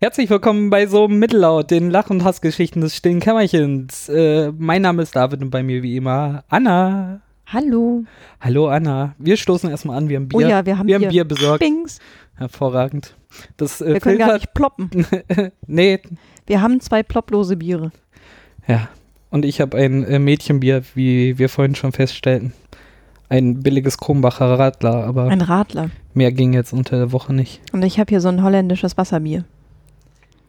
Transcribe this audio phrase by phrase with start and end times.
[0.00, 4.08] Herzlich willkommen bei so Mittellaut, den Lach- und Hassgeschichten des stillen Kämmerchens.
[4.08, 7.20] Äh, mein Name ist David und bei mir wie immer Anna.
[7.46, 8.04] Hallo.
[8.40, 9.14] Hallo Anna.
[9.18, 10.36] Wir stoßen erstmal an, wir haben Bier.
[10.38, 11.08] Oh ja, wir haben wir haben Bier.
[11.10, 11.60] Bier besorgt.
[11.60, 11.98] Bings.
[12.36, 13.14] Hervorragend.
[13.56, 15.06] Das äh, Wir können gar filtert- nicht ploppen.
[15.66, 15.98] nee,
[16.46, 17.90] Wir haben zwei plopplose Biere.
[18.66, 18.88] ja.
[19.30, 22.54] Und ich habe ein äh, Mädchenbier, wie wir vorhin schon feststellten.
[23.28, 25.90] Ein billiges Kronbacher Radler, aber Ein Radler.
[26.14, 27.60] mehr ging jetzt unter der Woche nicht.
[27.74, 29.44] Und ich habe hier so ein holländisches Wasserbier.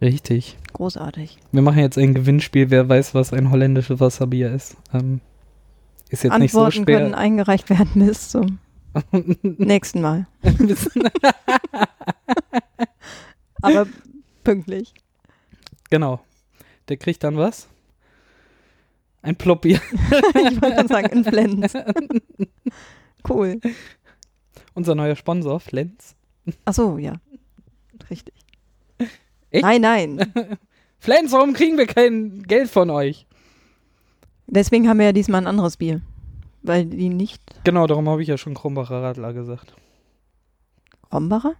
[0.01, 0.57] Richtig.
[0.73, 1.37] Großartig.
[1.51, 4.77] Wir machen jetzt ein Gewinnspiel, wer weiß, was ein holländisches Wasserbier ist.
[4.93, 5.19] Ähm,
[6.09, 6.99] ist jetzt nicht so Antworten schwer.
[6.99, 8.59] können eingereicht werden bis zum
[9.41, 10.27] nächsten Mal.
[13.61, 13.87] Aber
[14.43, 14.93] pünktlich.
[15.89, 16.21] genau.
[16.87, 17.67] Der kriegt dann was?
[19.21, 19.79] Ein Ploppbier.
[20.33, 21.73] ich wollte dann sagen, in Flens.
[23.27, 23.59] Cool.
[24.73, 26.15] Unser neuer Sponsor, Flens.
[26.65, 27.13] Ach so, ja.
[28.09, 28.33] Richtig.
[29.51, 29.63] Echt?
[29.63, 30.33] Nein, nein.
[30.99, 33.25] Flens, warum kriegen wir kein Geld von euch?
[34.47, 36.01] Deswegen haben wir ja diesmal ein anderes Bier.
[36.61, 39.73] Weil die nicht Genau, darum habe ich ja schon Kronbacher Radler gesagt.
[41.09, 41.53] Krombacher?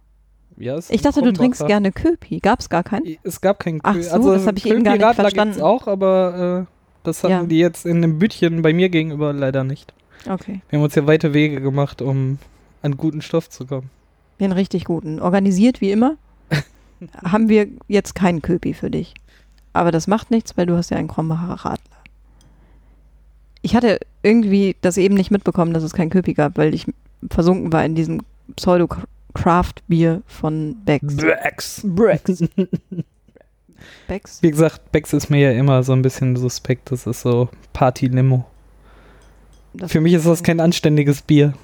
[0.56, 2.38] Ja, es Ich dachte, du trinkst gerne Köpi.
[2.40, 3.16] Gab es gar keinen?
[3.22, 5.62] Es gab kein Ach Kö- so, also das hab ich eben gar nicht Köpi-Radler verstanden.
[5.62, 7.42] auch, aber äh, das hatten Ja.
[7.44, 9.94] die jetzt in einem Bütchen bei mir gegenüber leider nicht.
[10.28, 10.60] Okay.
[10.68, 12.38] Wir haben uns ja weite Wege gemacht, um
[12.82, 13.88] an guten Stoff zu kommen.
[14.38, 15.18] Den richtig guten.
[15.20, 16.16] Organisiert wie immer.
[17.24, 19.14] haben wir jetzt keinen Köpi für dich.
[19.72, 21.96] Aber das macht nichts, weil du hast ja einen Krombacher Radler.
[23.62, 26.86] Ich hatte irgendwie das eben nicht mitbekommen, dass es keinen Köpi gab, weil ich
[27.30, 28.22] versunken war in diesem
[28.56, 31.16] Pseudo-Craft-Bier von Becks.
[31.16, 31.82] Becks.
[31.84, 32.42] Becks.
[34.08, 34.42] Becks?
[34.42, 36.90] Wie gesagt, Becks ist mir ja immer so ein bisschen suspekt.
[36.90, 38.44] Das ist so Party-Limo.
[39.86, 41.54] Für mich ist das kein anständiges Bier.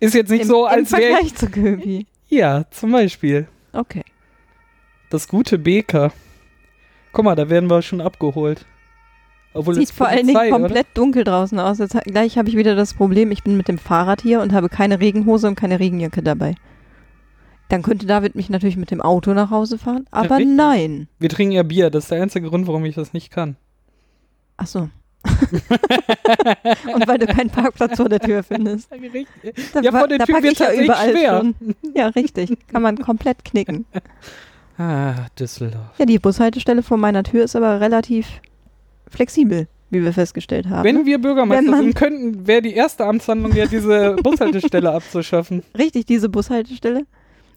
[0.00, 1.12] Ist jetzt nicht Im, so, als wäre.
[1.12, 2.06] Vergleich zu Köpi.
[2.28, 3.48] Ja, zum Beispiel.
[3.72, 4.02] Okay.
[5.10, 6.12] Das gute Beker.
[7.12, 8.64] Guck mal, da werden wir schon abgeholt.
[9.52, 10.60] Obwohl Sieht es vor allen Dingen Polizei, oder?
[10.60, 11.78] komplett dunkel draußen aus.
[11.78, 14.68] Jetzt, gleich habe ich wieder das Problem, ich bin mit dem Fahrrad hier und habe
[14.68, 16.54] keine Regenhose und keine Regenjacke dabei.
[17.68, 20.56] Dann könnte David mich natürlich mit dem Auto nach Hause fahren, aber richtig.
[20.56, 21.08] nein.
[21.18, 21.90] Wir trinken ja Bier.
[21.90, 23.56] Das ist der einzige Grund, warum ich das nicht kann.
[24.56, 24.88] Ach so.
[26.94, 28.88] und weil du keinen Parkplatz vor der Tür findest.
[29.72, 31.38] Da, Ja, vor der Tür wird ja überall schwer.
[31.38, 31.54] schon.
[31.94, 32.56] Ja, richtig.
[32.68, 33.84] Kann man komplett knicken.
[34.80, 35.98] Ah, Düsseldorf.
[35.98, 38.26] Ja, die Bushaltestelle vor meiner Tür ist aber relativ
[39.08, 40.84] flexibel, wie wir festgestellt haben.
[40.84, 45.64] Wenn wir Bürgermeister Wenn sind könnten, wäre die erste Amtshandlung ja diese Bushaltestelle abzuschaffen.
[45.76, 47.04] Richtig, diese Bushaltestelle.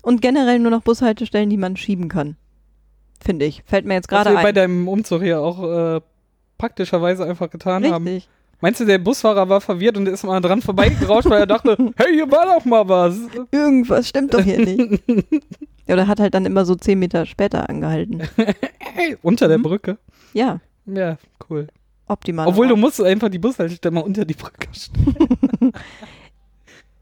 [0.01, 2.35] Und generell nur noch Bushaltestellen, die man schieben kann.
[3.23, 3.63] Finde ich.
[3.65, 4.55] Fällt mir jetzt Was gerade wir bei ein.
[4.55, 6.01] deinem Umzug hier auch äh,
[6.57, 8.05] praktischerweise einfach getan haben.
[8.05, 8.27] Richtig.
[8.63, 12.13] Meinst du, der Busfahrer war verwirrt und ist mal dran vorbeigerauscht, weil er dachte, hey,
[12.13, 13.17] hier war doch mal was.
[13.51, 15.03] Irgendwas stimmt doch hier nicht.
[15.85, 18.21] Ja, Oder hat halt dann immer so zehn Meter später angehalten.
[18.79, 19.63] Hey, unter der Mhm.
[19.63, 19.97] Brücke.
[20.31, 21.17] Ja, Ja,
[21.49, 21.67] cool.
[22.07, 22.47] optimal.
[22.47, 25.73] Obwohl du musst einfach die Bushaltestelle mal unter die Brücke stellen.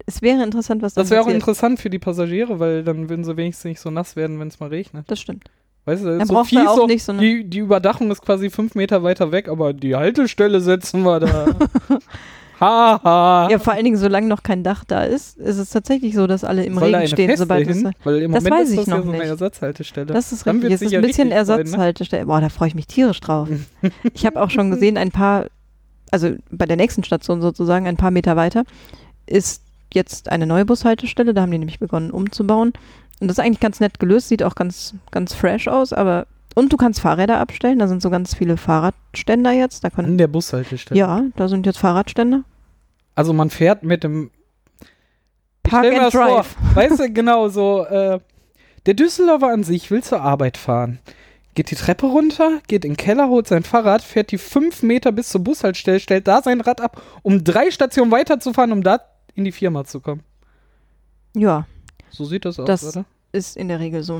[0.08, 3.24] Es wäre interessant, was dann Das wäre auch interessant für die Passagiere, weil dann würden
[3.24, 5.06] sie wenigstens nicht so nass werden, wenn es mal regnet.
[5.12, 5.44] Das stimmt.
[5.86, 8.50] Weißt du, Dann so man auch so, nicht so eine- die, die Überdachung ist quasi
[8.50, 11.48] fünf Meter weiter weg, aber die Haltestelle setzen wir da.
[12.60, 13.48] Haha.
[13.50, 16.44] Ja, vor allen Dingen, solange noch kein Dach da ist, ist es tatsächlich so, dass
[16.44, 17.78] alle im Soll Regen stehen, sobald es.
[17.78, 17.92] hin?
[18.04, 19.28] Weil im Das Moment weiß ist ich das ja noch so eine nicht.
[19.30, 20.06] Ersatzhaltestelle.
[20.14, 20.72] Das ist richtig.
[20.72, 21.34] Es ist ein ja bisschen ne?
[21.36, 22.26] Ersatzhaltestelle.
[22.28, 23.50] Boah, da freue ich mich tierisch drauf.
[24.14, 25.48] ich habe auch schon gesehen, ein paar,
[26.12, 28.64] also bei der nächsten Station sozusagen, ein paar Meter weiter,
[29.26, 31.34] ist jetzt eine neue Bushaltestelle.
[31.34, 32.74] Da haben die nämlich begonnen umzubauen.
[33.22, 36.26] Und das ist eigentlich ganz nett gelöst, sieht auch ganz, ganz fresh aus, aber.
[36.56, 39.86] Und du kannst Fahrräder abstellen, da sind so ganz viele Fahrradständer jetzt.
[39.86, 41.00] Da An können, der Bushaltestelle.
[41.00, 42.44] ja, da sind jetzt Fahrradständer.
[43.16, 44.32] Also man fährt mit dem.
[45.64, 46.48] Park stell mir and das Drive.
[46.48, 47.86] Vor, weißt du, genau so.
[47.86, 48.20] Äh,
[48.88, 51.00] der Düsseldorfer an sich will zur Arbeit fahren.
[51.54, 55.12] Geht die Treppe runter, geht in den Keller, holt sein Fahrrad, fährt die fünf Meter
[55.12, 59.00] bis zur Bushaltestelle, stellt da sein Rad ab, um drei Stationen weiterzufahren, um da
[59.36, 60.24] in die Firma zu kommen.
[61.36, 61.68] Ja,
[62.12, 63.06] So sieht das aus, Das- oder?
[63.32, 64.16] ist in der Regel so.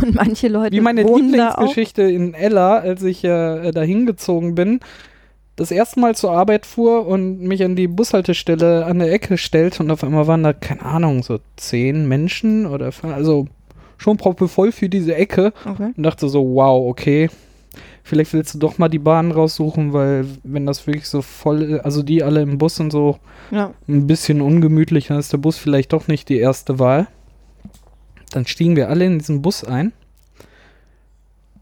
[0.00, 1.02] Und manche Leute Wie meine.
[1.02, 4.80] Lieblingsgeschichte in Ella, als ich äh, da hingezogen bin,
[5.56, 9.82] das erste Mal zur Arbeit fuhr und mich an die Bushaltestelle an der Ecke stellte
[9.82, 13.46] und auf einmal waren da, keine Ahnung, so zehn Menschen oder also
[13.96, 15.92] schon proppevoll für diese Ecke Okay.
[15.96, 17.30] und dachte so, wow, okay.
[18.08, 21.80] Vielleicht willst du doch mal die Bahn raussuchen, weil wenn das wirklich so voll ist,
[21.84, 23.18] also die alle im Bus und so
[23.50, 23.72] Ja.
[23.88, 27.08] ein bisschen ungemütlich, dann ist der Bus vielleicht doch nicht die erste Wahl.
[28.30, 29.92] Dann stiegen wir alle in diesen Bus ein.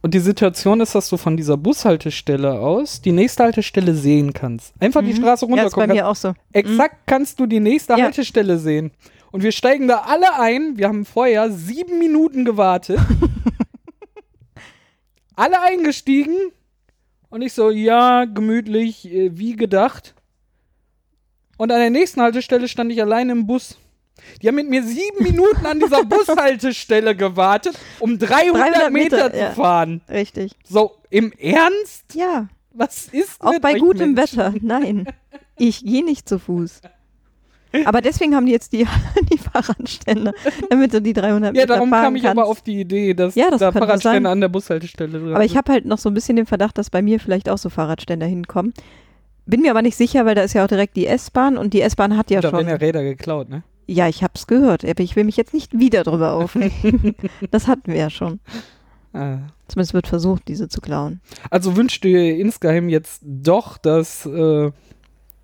[0.02, 4.74] Und die Situation ist, dass du von dieser Bushaltestelle aus die nächste Haltestelle sehen kannst.
[4.80, 5.16] Einfach die Mhm.
[5.16, 5.96] Straße Ja, ist bei runterkommen.
[5.96, 6.34] mir auch so.
[6.52, 8.04] Exakt kannst du die nächste Ja.
[8.04, 8.90] Haltestelle sehen.
[9.32, 10.74] Und wir steigen da alle ein.
[10.76, 12.98] Wir haben vorher sieben Minuten gewartet.
[15.36, 16.52] Alle eingestiegen.
[17.30, 20.14] Und ich so, ja, gemütlich, äh, wie gedacht.
[21.56, 23.76] Und an der nächsten Haltestelle stand ich allein im Bus.
[24.40, 29.32] Die haben mit mir sieben Minuten an dieser Bushaltestelle gewartet, um 300, 300 Meter, Meter,
[29.32, 29.50] zu ja.
[29.50, 30.00] fahren.
[30.08, 30.52] Richtig.
[30.64, 32.14] So, im Ernst?
[32.14, 34.38] Ja, Was ist auch bei gutem Menschen?
[34.38, 34.54] Wetter.
[34.60, 35.06] Nein,
[35.56, 36.80] ich gehe nicht zu Fuß.
[37.84, 38.86] Aber deswegen haben die jetzt die,
[39.32, 40.32] die Fahrradständer,
[40.70, 42.38] damit du die 300 Ja, Meter darum fahren kam ich kannst.
[42.38, 45.56] aber auf die Idee, dass Ja, das da Fahrradstände an der Bushaltestelle drin Aber ich
[45.56, 48.26] habe halt noch so ein bisschen den Verdacht, dass bei mir vielleicht auch so Fahrradständer
[48.26, 48.72] hinkommen.
[49.46, 51.82] Bin mir aber nicht sicher, weil da ist ja auch direkt die S-Bahn und die
[51.82, 52.68] S-Bahn hat ja Da werden schon.
[52.70, 53.62] ja Räder geklaut, ne?
[53.86, 57.14] Ja, ich hab's gehört, aber ich will mich jetzt nicht wieder drüber aufregen.
[57.50, 58.40] das hatten wir ja schon.
[59.12, 59.38] Ah.
[59.68, 61.20] Zumindest wird versucht, diese zu klauen.
[61.50, 64.70] Also wünschst du dir insgeheim jetzt doch, dass äh,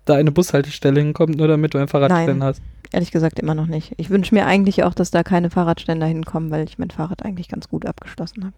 [0.05, 2.43] da eine Bushaltestelle hinkommt, nur damit du ein Fahrradständer Nein.
[2.43, 2.61] hast?
[2.91, 3.93] Ehrlich gesagt immer noch nicht.
[3.97, 7.47] Ich wünsche mir eigentlich auch, dass da keine Fahrradständer hinkommen, weil ich mein Fahrrad eigentlich
[7.47, 8.55] ganz gut abgeschlossen habe.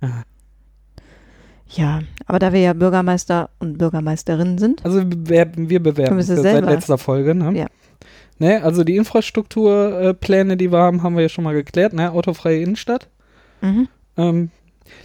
[0.00, 0.22] Ah.
[1.68, 6.64] Ja, aber da wir ja Bürgermeister und Bürgermeisterinnen sind, Also wir, wir bewerben uns seit
[6.64, 7.52] letzter Folge, ne?
[7.58, 7.66] Ja.
[8.38, 12.10] Ne, also die Infrastrukturpläne, die wir haben, haben wir ja schon mal geklärt, ne?
[12.12, 13.08] Autofreie Innenstadt.
[13.62, 13.88] mhm.
[14.16, 14.50] Ähm,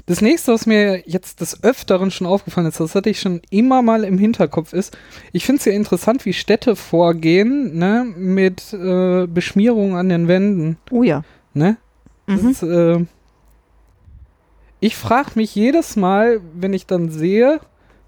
[0.05, 3.81] das nächste, was mir jetzt des Öfteren schon aufgefallen ist, das hatte ich schon immer
[3.81, 4.97] mal im Hinterkopf, ist,
[5.31, 10.77] ich finde es ja interessant, wie Städte vorgehen, ne, mit äh, Beschmierung an den Wänden,
[10.91, 11.23] oh ja.
[11.53, 11.77] ne?
[12.27, 12.49] Mhm.
[12.49, 13.05] ist, äh,
[14.79, 17.59] ich frage mich jedes Mal, wenn ich dann sehe,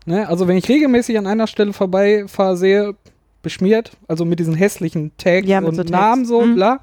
[0.06, 2.96] ne, also wenn ich regelmäßig an einer Stelle vorbeifahre, sehe,
[3.42, 5.84] beschmiert, also mit diesen hässlichen Tags Ja, und so.
[5.84, 6.56] Namen so, Mhm.
[6.56, 6.80] bla.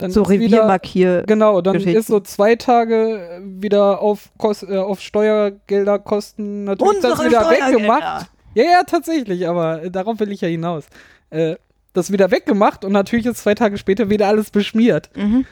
[0.00, 1.24] Dann So Reviermarkier.
[1.26, 7.40] Genau, dann ist so zwei Tage wieder auf, Kos äh, auf Steuergelderkosten natürlich das wieder
[7.50, 8.30] weggemacht.
[8.54, 10.86] Ja, ja, tatsächlich, aber äh, darauf will ich ja hinaus.
[11.30, 11.56] Äh,
[11.92, 15.10] das wieder weggemacht und natürlich ist zwei Tage später wieder alles beschmiert.
[15.14, 15.44] Mhm.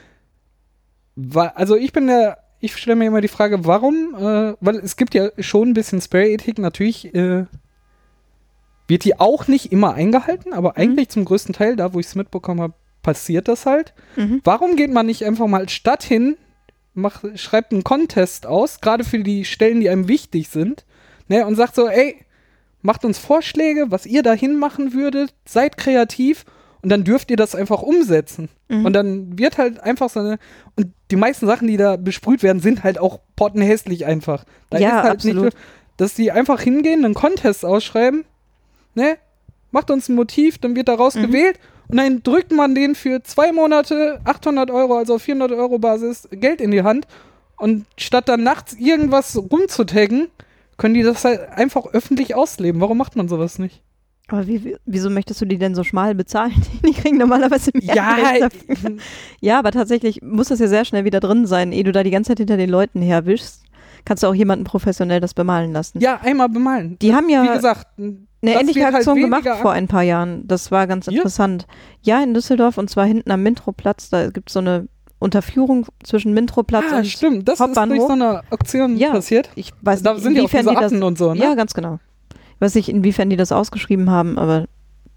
[1.17, 4.97] Wa- Also ich bin der, ich stelle mir immer die Frage, warum, äh, weil es
[4.97, 7.45] gibt ja schon ein bisschen Spray-Ethik, natürlich äh,
[8.87, 12.15] wird die auch nicht immer eingehalten, aber eigentlich zum größten Teil, da wo ich es
[12.15, 13.95] mitbekommen habe, passiert das halt.
[14.17, 14.41] Mhm.
[14.45, 16.37] Warum geht man nicht einfach mal als Stadt hin,
[16.95, 20.85] macht, schreibt einen Contest aus, gerade für die Stellen, die einem wichtig sind,
[21.29, 22.17] ne, und sagt so, ey,
[22.83, 26.45] macht uns Vorschläge, was ihr dahin machen würdet, seid kreativ
[26.83, 28.49] und dann dürft ihr das einfach umsetzen.
[28.69, 28.85] Mhm.
[28.85, 30.39] Und dann wird halt einfach so eine,
[30.77, 34.45] und die meisten Sachen, die da besprüht werden, sind halt auch pottenhässlich einfach.
[34.71, 35.45] Da Ja, ist halt absolut.
[35.47, 35.56] nicht,
[35.97, 38.25] dass die einfach hingehen, einen Contest ausschreiben,
[38.95, 39.17] ne,
[39.70, 41.23] macht uns ein Motiv, dann wird daraus Mhm.
[41.23, 45.79] gewählt und dann drückt man denen für zwei Monate 800 Euro, also auf 400 Euro
[45.79, 47.06] Basis, Geld in die Hand
[47.56, 50.29] und statt dann nachts irgendwas rumzutaggen,
[50.76, 52.81] können die das halt einfach öffentlich ausleben.
[52.81, 53.82] Warum macht man sowas nicht?
[54.31, 56.53] Aber wie, wie- wieso möchtest du die denn so schmal bezahlen?
[56.87, 58.97] Die kriegen normalerweise mehr Ja, Geld dafür.
[59.41, 62.11] Ja, aber tatsächlich muss das ja sehr schnell wieder drin sein, ehe du da die
[62.11, 63.62] ganze Zeit hinter den Leuten herwischst.
[64.05, 65.99] Kannst du auch jemanden professionell das bemalen lassen.
[66.00, 66.99] ja, einmal bemalen.
[67.00, 67.87] Die haben ja Wie gesagt,
[68.43, 70.46] eine das ähnliche wird halt Aktion gemacht vor ein paar Jahren.
[70.46, 71.19] Das war ganz Hier?
[71.19, 71.67] interessant.
[72.02, 74.11] Ja, in Düsseldorf und zwar hinten am Mintroplatz.
[74.11, 74.88] Da gibt es so eine
[75.19, 78.06] Unterführung zwischen Mintroplatz ah, und stimmt, das ist durch Hauptbahnhof.
[78.06, 79.11] so eine Aktion Ja.
[79.11, 79.50] passiert.
[79.56, 81.40] ich weiß Da nicht, sind ja auch inwiefern diese die das und so, ne?
[81.40, 81.99] Ja, ganz genau.
[82.55, 84.67] Ich weiß nicht, inwiefern die das ausgeschrieben haben, aber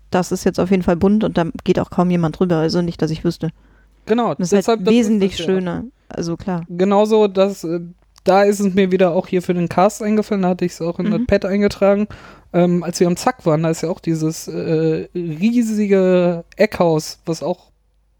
[0.09, 2.57] das ist jetzt auf jeden Fall bunt und da geht auch kaum jemand drüber.
[2.57, 3.49] Also nicht, dass ich wüsste.
[4.07, 5.45] Genau, Das ist halt das wesentlich das ja.
[5.45, 5.83] schöner.
[6.09, 6.63] Also klar.
[6.67, 7.81] Genauso, dass äh,
[8.23, 10.81] da ist es mir wieder auch hier für den Cast eingefallen, da hatte ich es
[10.81, 11.11] auch in Mhm.
[11.11, 12.07] das Pad eingetragen.
[12.53, 17.43] Ähm, als wir am Zack waren, da ist ja auch dieses äh, riesige Eckhaus, was
[17.43, 17.71] auch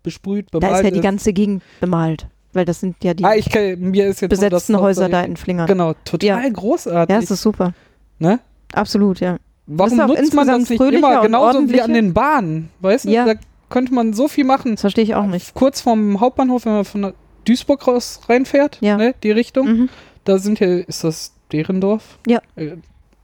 [0.04, 2.28] besprüht, Da bemalt ist ja die ganze Gegend bemalt.
[2.54, 5.10] Weil das sind ja die Ah, ich kenn, mir ist jetzt nur besetzten Haus Häuser
[5.10, 5.68] da in Flingern.
[5.68, 6.50] Genau, total Ja.
[6.50, 7.14] großartig.
[7.14, 7.74] Ja, das ist super.
[8.20, 8.40] ne?
[8.74, 9.38] Absolut, ja.
[9.68, 12.70] Warum ist nutzt man das nicht immer genauso wie an den Bahnen?
[12.82, 13.26] Weißt du, Ja.
[13.26, 13.34] da
[13.70, 14.72] könnte man so viel machen.
[14.72, 15.54] Das verstehe ich auch nicht.
[15.54, 17.14] Kurz vorm Hauptbahnhof, wenn man von der
[17.52, 18.98] Duisburg raus reinfährt, Ja.
[18.98, 19.90] ne, die Richtung, Mhm.
[20.24, 22.18] da sind ja, ist das Derendorf?
[22.28, 22.40] Ja.
[22.56, 22.78] Äh,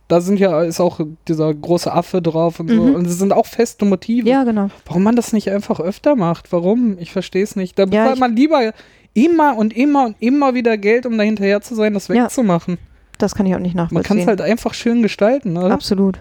[0.10, 2.82] Da sind ja, ist auch dieser große Affe drauf und so.
[2.82, 2.96] Mhm.
[2.96, 4.30] Und es sind auch feste Motive.
[4.30, 4.70] Ja, genau.
[4.86, 6.54] Warum man das nicht einfach öfter macht?
[6.54, 6.98] Warum?
[6.98, 7.78] Ich verstehe es nicht.
[7.78, 8.72] Da Ja, bezahlt man lieber
[9.14, 12.24] immer und immer und immer wieder Geld, um da hinterher zu sein, das Ja.
[12.24, 12.78] wegzumachen.
[13.18, 14.08] Das kann ich auch nicht Man nachvollziehen.
[14.08, 15.72] kann es halt einfach schön gestalten, oder?
[15.74, 16.20] Absolut.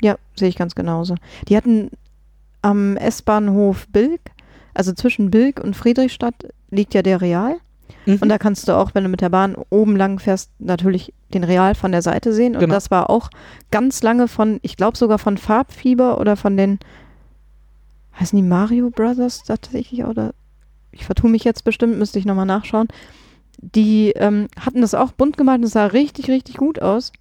[0.00, 1.16] Ja, sehe ich ganz genauso.
[1.50, 1.90] Die hatten
[2.62, 4.20] am S-Bahnhof Bilk,
[4.76, 6.34] also zwischen Bilk und Friedrichstadt
[6.70, 7.56] liegt ja der Real.
[8.04, 8.18] Mhm.
[8.20, 11.44] Und da kannst du auch, wenn du mit der Bahn oben lang fährst, natürlich den
[11.44, 12.54] Real von der Seite sehen.
[12.54, 12.74] Und Genau.
[12.74, 13.30] das war auch
[13.70, 16.78] ganz lange von, ich glaube sogar von Farbfieber oder von den,
[18.18, 20.04] heißen die Mario Brothers tatsächlich?
[20.04, 20.34] Oder
[20.92, 22.88] ich vertue mich jetzt bestimmt, müsste ich nochmal nachschauen.
[23.58, 27.12] Die ähm, hatten das auch bunt gemalt und es sah richtig, richtig gut aus.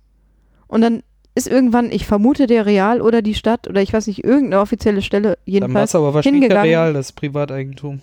[0.68, 1.04] Und dann
[1.36, 5.02] ist irgendwann, ich vermute der Real oder die Stadt oder ich weiß nicht, irgendeine offizielle
[5.02, 5.90] Stelle Dann war jedenfalls.
[5.92, 6.70] es aber wahrscheinlich der hingegangen.
[6.70, 8.02] Real, das Privateigentum.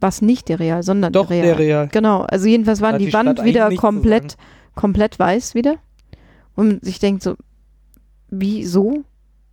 [0.00, 1.78] war es nicht der Real, sondern Doch, der der Real.
[1.80, 1.88] Real.
[1.90, 4.36] Genau, also jedenfalls war Da hat die, die Wand wieder komplett,
[4.74, 5.76] komplett weiß wieder.
[6.54, 7.34] Und sich denkt so,
[8.28, 9.04] wieso?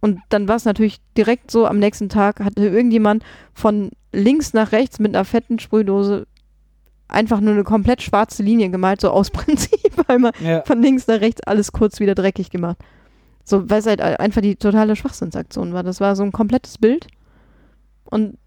[0.02, 3.24] Und dann war es natürlich direkt so, am nächsten Tag hatte irgendjemand
[3.54, 6.28] von links nach rechts mit einer fetten Sprühdose
[7.08, 10.62] einfach nur eine komplett schwarze Linie gemalt, so aus Prinzip, einmal Ja.
[10.66, 12.78] von links nach rechts alles kurz wieder dreckig gemacht.
[13.50, 15.82] So, weil es halt einfach die totale Schwachsinnsaktion war.
[15.82, 17.08] Das war so ein komplettes Bild.
[18.04, 18.38] Und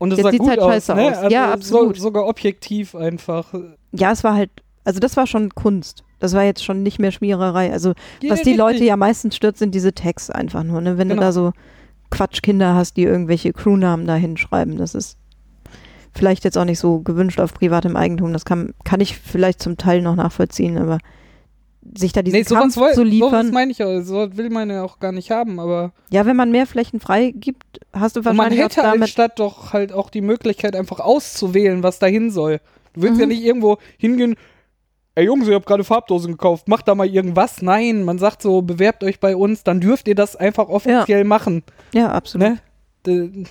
[0.00, 1.02] Und es Jetzt sah sieht's gut halt aus, scheiße ne?
[1.10, 1.16] aus.
[1.18, 1.96] Also Ja, absolut.
[1.96, 3.52] So, sogar objektiv einfach.
[3.92, 4.50] ja, es war halt,
[4.84, 6.04] also das war schon Kunst.
[6.20, 7.70] Das war jetzt schon nicht mehr Schmiererei.
[7.72, 7.92] Also
[8.28, 8.54] was die.
[8.54, 10.80] Leute ja meistens stört, sind diese Tags einfach nur.
[10.80, 10.98] Ne?
[10.98, 11.20] Wenn Genau.
[11.20, 11.52] du da so
[12.10, 15.18] Quatschkinder hast, die irgendwelche Crewnamen da hinschreiben, das ist
[16.14, 18.32] vielleicht jetzt auch nicht so gewünscht auf privatem Eigentum.
[18.32, 20.98] Das kann, kann ich vielleicht zum Teil noch nachvollziehen, aber
[21.96, 23.50] sich da diesen Nee, sowas, Kampf woll- zu sowas liefern.
[23.50, 24.00] meine ich auch.
[24.02, 27.32] So will man ja auch gar nicht haben, aber Ja, wenn man mehr Flächen frei
[27.34, 29.08] gibt, hast du und man wahrscheinlich hätte als damit.
[29.08, 32.60] Stadt doch halt auch die Möglichkeit, einfach auszuwählen, was dahin soll.
[32.94, 33.32] Du willst ja Mhm.
[33.32, 34.34] nicht irgendwo hingehen,
[35.14, 37.62] ey Jungs, ihr habt gerade Farbdosen gekauft, macht da mal irgendwas.
[37.62, 41.62] Nein, man sagt so, bewerbt euch bei uns, dann dürft ihr das einfach offiziell machen.
[41.94, 42.58] Ja, absolut.
[43.06, 43.46] Ne?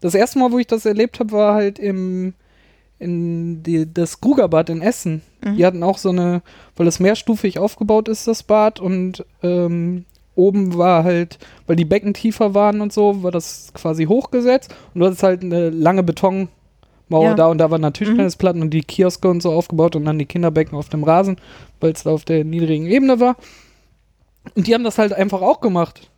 [0.00, 2.34] Das erste Mal, wo ich das erlebt habe, war halt im
[3.00, 5.22] in die, das Krugerbad in Essen.
[5.44, 5.56] Mhm.
[5.56, 6.42] Die hatten auch so eine,
[6.76, 10.04] weil das mehrstufig aufgebaut ist, das Bad, und ähm,
[10.36, 15.00] oben war halt, weil die Becken tiefer waren und so, war das quasi hochgesetzt und
[15.00, 16.48] du hattest halt eine lange Betonmauer
[17.10, 17.34] Ja.
[17.34, 20.26] da und da waren dann Tischtennisplatten und die Kioske und so aufgebaut und dann die
[20.26, 21.36] Kinderbecken auf dem Rasen,
[21.80, 23.36] weil es da auf der niedrigen Ebene war.
[24.54, 26.09] Und die haben das halt einfach auch gemacht.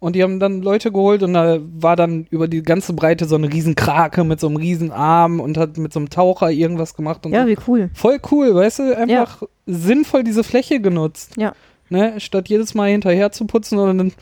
[0.00, 3.34] Und die haben dann Leute geholt und da war dann über die ganze Breite so
[3.34, 6.94] eine riesen Krake mit so einem riesen Arm und hat mit so einem Taucher irgendwas
[6.94, 7.48] gemacht und Ja, so.
[7.48, 7.90] wie cool.
[7.94, 8.96] Voll cool, weißt du?
[8.96, 11.32] Einfach sinnvoll diese Fläche genutzt.
[11.36, 11.52] Ja.
[11.88, 12.20] Ne?
[12.20, 14.12] Statt jedes Mal hinterher zu putzen und dann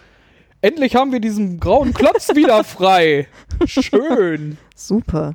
[0.62, 3.26] endlich haben wir diesen grauen Klotz wieder frei.
[3.66, 4.56] Schön.
[4.75, 5.35] Super.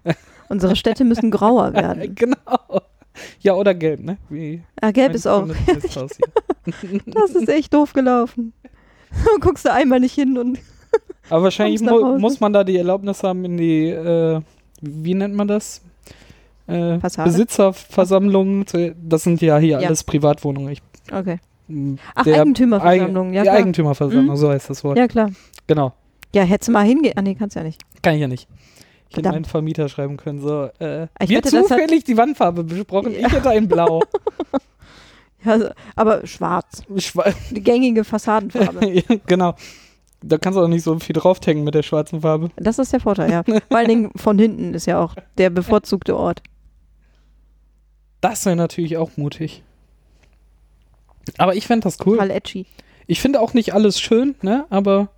[0.50, 2.16] Unsere Städte müssen grauer werden.
[2.16, 2.82] genau.
[3.42, 4.18] Ja, oder gelb, ne?
[4.30, 5.48] Wie Ah, gelb ist auch.
[7.06, 8.54] Das ist echt doof gelaufen.
[9.42, 10.60] Guckst du einmal nicht hin und
[11.30, 14.42] Aber wahrscheinlich mu muss man da die Erlaubnis haben in die, äh,
[14.82, 15.82] wie nennt man das?
[16.68, 16.98] Äh?
[16.98, 18.66] Besitzerversammlungen.
[19.02, 19.88] Das sind ja hier Ja.
[19.88, 20.72] alles Privatwohnungen.
[20.72, 21.40] Ich, Okay.
[22.16, 23.58] Ach, Eigentümerversammlung, Eig- ja Die klar.
[23.58, 24.36] Eigentümerversammlung, Mhm.
[24.38, 24.98] so heißt das Wort.
[24.98, 25.32] Ja, klar.
[25.68, 25.94] Genau.
[26.36, 27.14] Ja, hättest du mal hingehen.
[27.16, 27.82] Ah, nee, kannst ja nicht.
[28.02, 28.48] Kann ich ja nicht.
[29.10, 30.42] Ich hätte meinen Vermieter schreiben können.
[30.42, 33.14] So, äh, Ich wir hat- zufällig die Wandfarbe besprochen.
[33.14, 33.28] Ja.
[33.28, 34.02] Ich hätte ein Blau.
[35.46, 36.84] Ja, aber schwarz.
[36.96, 39.04] Schwa- Die gängige Fassadenfarbe.
[39.28, 39.56] Genau.
[40.24, 42.52] Da kannst du auch nicht so viel draufhängen mit der schwarzen Farbe.
[42.58, 43.44] Das ist der Vorteil, ja.
[43.70, 46.44] Vor allen Dingen von hinten ist ja auch der bevorzugte Ort.
[48.22, 49.64] Das wäre natürlich auch mutig.
[51.40, 52.18] Aber ich fände das cool.
[52.18, 52.68] Total edgy.
[53.08, 54.66] Ich finde auch nicht alles schön, ne?
[54.70, 55.10] Aber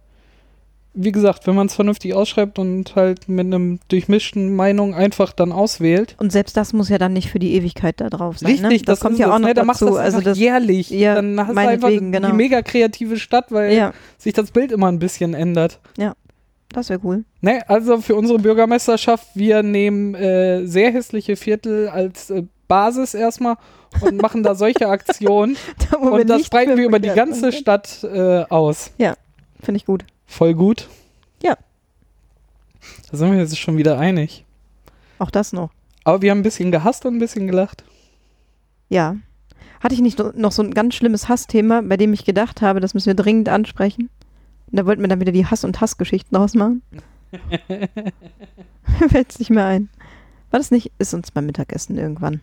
[0.93, 5.51] wie gesagt, wenn man es vernünftig ausschreibt und halt mit einem durchmischten Meinung einfach dann
[5.51, 6.15] auswählt.
[6.19, 8.51] Und selbst das muss ja dann nicht für die Ewigkeit da drauf sein.
[8.51, 8.85] Richtig, ne?
[8.85, 9.63] das, kommt ist ja auch noch ne?
[9.63, 9.97] Machst du dazu.
[9.97, 10.89] das also das, jährlich.
[10.91, 12.27] ja, dann hast du einfach genau.
[12.27, 15.79] die mega kreative Stadt, weil ja, sich das Bild immer ein bisschen ändert.
[16.69, 17.23] das wäre cool.
[17.41, 23.55] Ne, also für unsere Bürgermeisterschaft, wir nehmen äh, sehr hässliche Viertel als äh, Basis erstmal
[24.01, 25.57] und machen da solche Aktionen
[25.89, 27.51] Da, und das breiten wir über die ganze.
[27.51, 28.91] Stadt äh, aus.
[29.61, 30.03] Finde ich gut.
[30.33, 30.89] Voll gut.
[31.43, 31.55] Ja.
[33.11, 34.45] Da sind wir jetzt schon wieder einig.
[35.19, 35.69] Auch das noch.
[36.05, 37.83] Aber wir haben ein bisschen gehasst und ein bisschen gelacht.
[38.89, 39.15] Ja.
[39.79, 42.79] Hatte ich nicht no- noch so ein ganz schlimmes Hassthema, bei dem ich gedacht habe,
[42.79, 44.09] das müssen wir dringend ansprechen?
[44.71, 46.81] Und da wollten wir dann wieder die Hass- und Hassgeschichten rausmachen.
[49.09, 49.89] Fällt es nicht mehr ein.
[50.49, 50.91] War das nicht?
[50.97, 52.41] Ist uns beim Mittagessen irgendwann.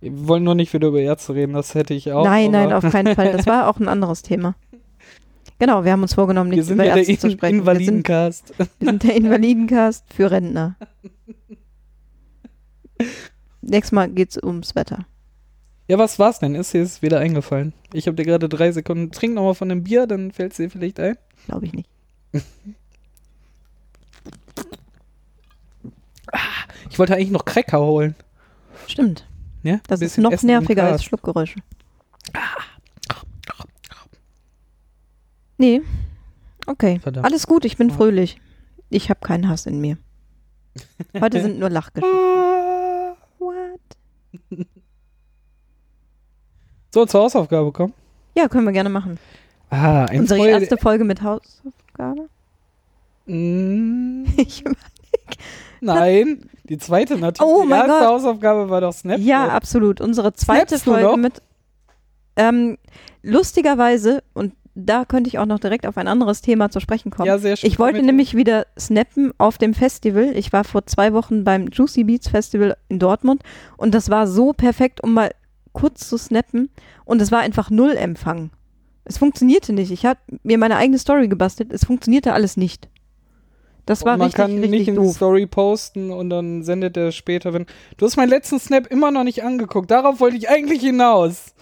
[0.00, 2.24] Wir wollen nur nicht wieder über Ärzte reden, das hätte ich auch.
[2.24, 3.32] nein, nein, auf keinen Fall.
[3.32, 4.54] Das war auch ein anderes Thema.
[5.60, 7.66] Genau, wir haben uns vorgenommen, Wir nicht sind über Ärzte zu sprechen.
[7.66, 8.54] Wir sind, Invalidencast.
[8.58, 10.74] wir sind der Invalidencast für Rentner.
[13.60, 15.04] Nächstes Mal geht's ums Wetter.
[15.86, 16.54] Ja, was war's denn?
[16.54, 17.74] Ist dir jetzt wieder eingefallen?
[17.92, 19.10] Ich habe dir gerade drei Sekunden.
[19.12, 21.18] Trink nochmal von dem Bier, dann fällt es dir vielleicht ein.
[21.46, 21.90] Glaube ich nicht.
[26.88, 28.14] Ich wollte eigentlich noch Cracker holen.
[28.86, 29.26] Stimmt.
[29.62, 29.80] Ja?
[29.88, 31.04] Das ist noch nerviger als.
[31.04, 31.60] Schluckgeräusche.
[35.60, 35.82] Nee.
[36.66, 36.98] Okay.
[37.00, 37.26] Verdammt.
[37.26, 38.40] Alles gut, ich bin fröhlich.
[38.88, 39.98] Ich habe keinen Hass in mir.
[41.20, 42.18] Heute sind nur Lachgeschichten.
[42.18, 43.16] Ah.
[43.38, 43.80] What?
[46.92, 47.92] So, zur Hausaufgabe kommen.
[48.36, 49.18] Ja, können wir gerne machen.
[49.70, 52.28] Ah, ein Unsere Freude- erste Folge mit Hausaufgabe?
[53.26, 54.64] Mm, Ich,
[55.80, 57.48] Nein, die zweite natürlich.
[57.48, 58.08] Oh die mein erste Gott.
[58.08, 59.24] Hausaufgabe war doch Snapchat.
[59.24, 60.00] ja, absolut.
[60.00, 61.40] Unsere zweite Snapst Folge mit.
[62.34, 62.76] Ähm,
[63.22, 64.54] lustigerweise, und
[64.86, 67.26] da könnte ich auch noch direkt auf ein anderes Thema zu sprechen kommen.
[67.26, 67.68] Ja, sehr schön.
[67.68, 70.32] Ich wollte Mit- nämlich wieder snappen auf dem Festival.
[70.36, 73.42] Ich war vor zwei Wochen beim Juicy Beats Festival in Dortmund
[73.76, 75.30] und das war so perfekt, um mal
[75.72, 76.70] kurz zu snappen
[77.04, 78.50] und es war einfach null Empfang.
[79.04, 79.90] Es funktionierte nicht.
[79.90, 81.72] Ich habe mir meine eigene Story gebastelt.
[81.72, 82.88] Es funktionierte alles nicht.
[83.86, 85.08] Das war Und man richtig, kann richtig nicht in die.
[85.08, 87.66] Story posten und dann sendet er später, wenn.
[87.96, 89.90] Du hast meinen letzten Snap immer noch nicht angeguckt.
[89.90, 91.54] Darauf wollte ich eigentlich hinaus.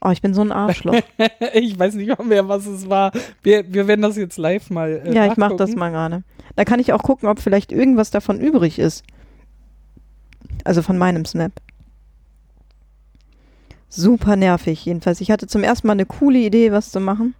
[0.00, 1.00] Oh, ich bin so ein Arschloch.
[1.54, 3.12] ich weiß nicht mehr, was es war.
[3.42, 5.02] Wir, wir werden das jetzt live mal.
[5.04, 6.22] Äh, ja, ich mache das mal gerade.
[6.54, 9.04] Da kann ich auch gucken, ob vielleicht irgendwas davon übrig ist.
[10.64, 11.52] Also von meinem Snap.
[13.88, 15.20] Super nervig jedenfalls.
[15.20, 17.34] Ich hatte zum ersten Mal eine coole Idee, was zu machen.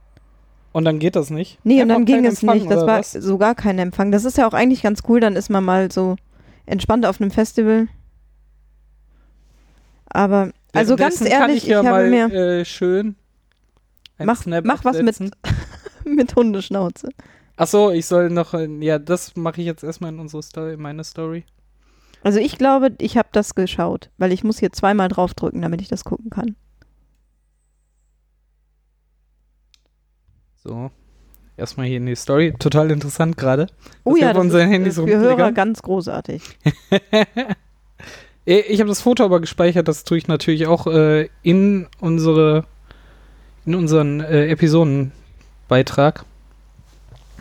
[0.73, 1.59] Und dann geht das nicht.
[1.65, 2.71] Nee, und Einfach dann ging es Empfang, nicht.
[2.71, 3.13] Das war was?
[3.13, 4.13] so gar kein Empfang.
[4.13, 5.21] Das ist ja auch eigentlich ganz cool.
[5.21, 6.17] Dann ist man mal so
[6.67, 7.89] entspannt auf einem Festival.
[10.09, 13.17] Aber, also ganz ehrlich, ich, ja ich habe mal, mir Äh, schön.
[14.19, 15.19] Mach- Snap mach was mit-
[16.05, 17.09] mit Hundeschnauze.
[17.57, 18.55] Ach so, ich soll noch.
[18.55, 21.45] äh, Ja, das mache ich jetzt erstmal in unsere Story, in meine Story.
[22.23, 25.89] Also ich glaube, ich habe das geschaut, weil ich muss hier zweimal draufdrücken, damit ich
[25.89, 26.57] das gucken kann.
[30.57, 30.91] So.
[31.57, 32.53] Erstmal hier in die Story.
[32.59, 33.69] Total interessant gerade.
[34.05, 36.43] Oh ja, das unseren ist Handys für Hörer ganz großartig.
[38.47, 42.65] Eh, Ich habe das Foto aber gespeichert, das tue ich natürlich auch äh, in unsere
[43.65, 46.25] in unseren äh, Episodenbeitrag.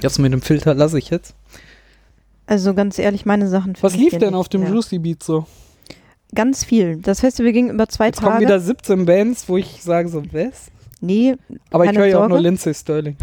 [0.01, 1.35] Das mit dem Filter lasse ich jetzt.
[2.47, 3.75] Also ganz ehrlich, meine Sachen.
[3.81, 4.71] Was lief denn auf dem mehr.
[4.71, 5.45] Juicy Beat so?
[6.33, 6.97] Ganz viel.
[6.97, 8.45] Das Festival ging über zwei Jetzt kommen Tage.
[8.45, 10.71] wieder 17 Bands, wo ich sage so, was?
[10.99, 11.35] Nee,
[11.71, 13.15] Aber ich höre ja auch nur Lindsay Sterling.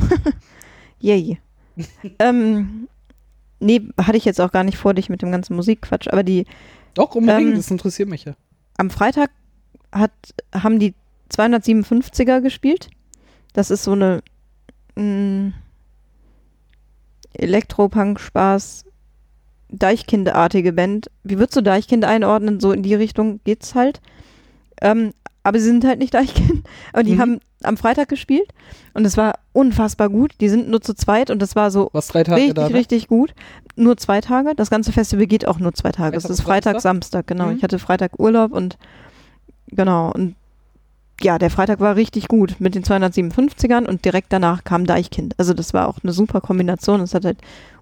[1.00, 1.38] yay.
[2.18, 2.88] ähm,
[3.60, 6.08] nee, hatte ich jetzt auch gar nicht vor, dich mit dem ganzen Musikquatsch.
[6.08, 6.46] Aber die
[6.94, 8.34] Doch, unbedingt, Ähm, das interessiert mich ja.
[8.76, 9.30] am Freitag
[9.92, 10.12] hat,
[10.54, 10.94] haben die
[11.30, 12.88] 257er gespielt.
[13.52, 14.22] Das ist so eine
[14.96, 15.52] mh,
[17.34, 18.84] Elektropunk-Spaß,
[19.68, 21.10] Deichkind-artige Band.
[21.24, 22.60] Wie würdest du Deichkind einordnen?
[22.60, 24.00] So in die Richtung geht's halt.
[24.82, 25.12] Ähm,
[25.44, 26.64] aber sie sind halt nicht Deichkind.
[26.92, 27.20] Aber die Mhm.
[27.20, 28.48] haben am Freitag gespielt
[28.94, 30.32] und es war unfassbar gut.
[30.40, 32.68] Die sind nur zu zweit und das war so Was drei Tage richtig, da?
[32.68, 32.74] Ne?
[32.74, 33.34] richtig gut.
[33.76, 34.54] Nur zwei Tage.
[34.56, 36.16] Das ganze Festival geht auch nur zwei Tage.
[36.16, 37.46] Es ist Freitag, Samstag, genau.
[37.46, 37.56] Mhm.
[37.56, 38.78] Ich hatte Freitag Urlaub und
[39.68, 40.10] genau.
[40.12, 40.34] Und
[41.20, 45.34] ja, der Freitag war richtig gut mit den 257ern und direkt danach kam Deichkind.
[45.38, 47.00] Also das war auch eine super Kombination.
[47.00, 47.38] Es hat halt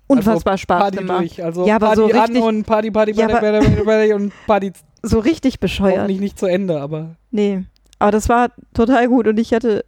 [0.06, 1.20] unfassbar Spaß Party gemacht.
[1.20, 1.42] durch.
[1.44, 4.12] Also Ja, aber Party so an richtig- und Party, Party, Ja, Party, Party, Party, Party
[4.12, 5.98] und Party So richtig bescheuert.
[5.98, 7.64] hoffentlich nicht zu Ende, aber Nee.
[7.98, 9.84] Aber das war total gut und ich hatte,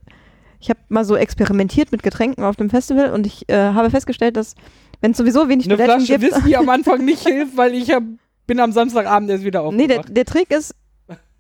[0.60, 4.36] ich habe mal so experimentiert mit Getränken auf dem Festival und ich äh, habe festgestellt,
[4.36, 4.54] dass
[5.00, 7.90] wenn es sowieso wenig eine Toiletten Flasche gibt, Whisky am Anfang nicht hilft, weil ich
[7.90, 8.02] hab,
[8.46, 10.16] bin am Samstagabend erst wieder Nee, der, aufgewacht.
[10.16, 10.74] der Trick ist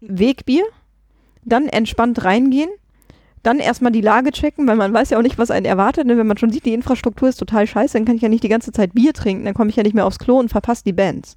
[0.00, 0.64] Wegbier,
[1.44, 2.70] dann entspannt reingehen,
[3.42, 6.06] dann erstmal die Lage checken, weil man weiß ja auch nicht, was einen erwartet.
[6.06, 6.16] Ne?
[6.16, 8.48] Wenn man schon sieht, die Infrastruktur ist total scheiße, dann kann ich ja nicht die
[8.48, 10.92] ganze Zeit Bier trinken, dann komme ich ja nicht mehr aufs Klo und verpasse die
[10.92, 11.36] Bands.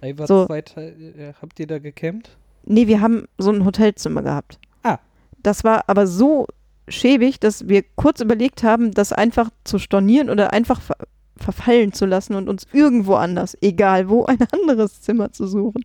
[0.00, 0.48] Ey, was so.
[0.48, 2.36] weiter, äh, habt ihr da gecampt?
[2.64, 4.58] Nee, wir haben so ein Hotelzimmer gehabt.
[4.82, 4.98] Ah.
[5.42, 6.46] Das war aber so
[6.88, 10.96] schäbig, dass wir kurz überlegt haben, das einfach zu stornieren oder einfach ver
[11.38, 15.82] verfallen zu lassen und uns irgendwo anders, egal wo, ein anderes Zimmer zu suchen.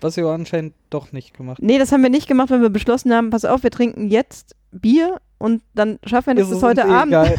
[0.00, 3.12] Was ihr anscheinend doch nicht gemacht Nee, das haben wir nicht gemacht, weil wir beschlossen
[3.12, 6.84] haben, pass auf, wir trinken jetzt Bier und dann schaffen wir das es heute eh
[6.84, 7.36] Abend, egal.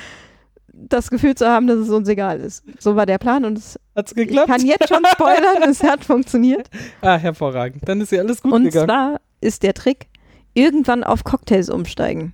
[0.88, 2.64] das Gefühl zu haben, dass es uns egal ist.
[2.80, 4.48] So war der Plan und es, Hat's ich geklappt?
[4.48, 6.70] kann jetzt schon spoilern, es hat funktioniert.
[7.02, 7.88] ah, hervorragend.
[7.88, 8.88] Dann ist ja alles gut und gegangen.
[8.88, 10.08] zwar ist der Trick,
[10.54, 12.34] irgendwann auf Cocktails umsteigen.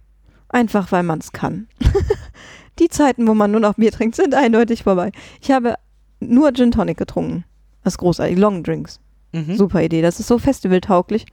[0.50, 1.68] Einfach, weil man es kann.
[2.80, 5.12] Die Zeiten, wo man nur noch Bier trinkt, sind eindeutig vorbei.
[5.42, 5.76] Ich habe
[6.20, 7.46] nur Gin Tonic getrunken.
[7.84, 8.38] Das ist großartig.
[8.38, 9.00] Long Drinks.
[9.32, 9.56] Mhm.
[9.56, 10.02] Super Idee.
[10.02, 11.26] Das ist so festivaltauglich.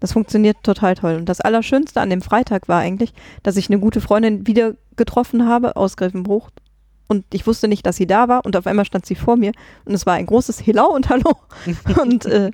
[0.00, 1.16] Das funktioniert total toll.
[1.16, 5.46] Und das Allerschönste an dem Freitag war eigentlich, dass ich eine gute Freundin wieder getroffen
[5.46, 6.50] habe aus Grevenbruch.
[7.06, 8.44] Und ich wusste nicht, dass sie da war.
[8.44, 9.52] Und auf einmal stand sie vor mir.
[9.84, 11.36] Und es war ein großes Hello und Hallo.
[12.00, 12.50] und äh,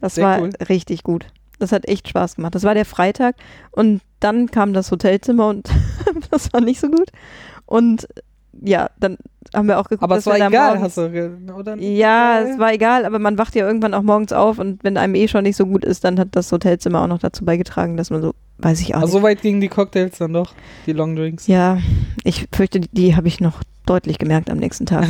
[0.00, 0.50] das Sehr war cool.
[0.68, 1.26] richtig gut.
[1.58, 2.54] Das hat echt Spaß gemacht.
[2.54, 3.36] Das war der Freitag.
[3.70, 5.68] Und dann kam das Hotelzimmer und
[6.30, 7.10] das war nicht so gut.
[7.66, 8.06] Und
[8.60, 9.16] ja, dann
[9.54, 11.76] haben wir auch geguckt, Aber es war egal, morgens- hast du, oder?
[11.76, 15.14] ja, es war egal, aber man wacht ja irgendwann auch morgens auf und wenn einem
[15.14, 18.10] eh schon nicht so gut ist, dann hat das Hotelzimmer auch noch dazu beigetragen, dass
[18.10, 19.12] man so, weiß ich auch Also nicht.
[19.14, 20.54] so weit gingen die Cocktails dann doch,
[20.86, 21.46] die Long Drinks.
[21.46, 21.78] Ja,
[22.24, 25.06] ich fürchte, die, die habe ich noch deutlich gemerkt am nächsten Tag.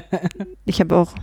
[0.64, 1.14] ich habe auch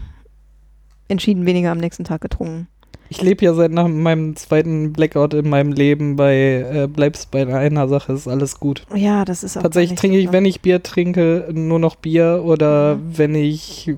[1.08, 2.68] entschieden weniger am nächsten Tag getrunken.
[3.10, 7.46] Ich lebe ja seit nach meinem zweiten Blackout in meinem Leben bei äh, bleibst bei
[7.54, 8.84] einer Sache, ist alles gut.
[8.96, 12.96] Ja, das ist auch Tatsächlich trinke ich, wenn ich Bier trinke, nur noch Bier oder
[12.96, 13.18] Mhm.
[13.18, 13.94] wenn ich,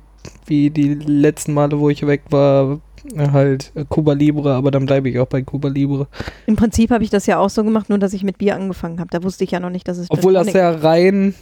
[0.48, 2.80] wie die letzten Male, wo ich weg war,
[3.18, 6.08] halt Cuba Libre, aber dann bleibe ich auch bei Cuba Libre.
[6.48, 9.00] Im Prinzip habe ich das ja auch so gemacht, nur dass ich mit Bier angefangen
[9.00, 9.10] habe.
[9.12, 11.36] Da wusste ich ja noch nicht, dass es Obwohl das ja rein,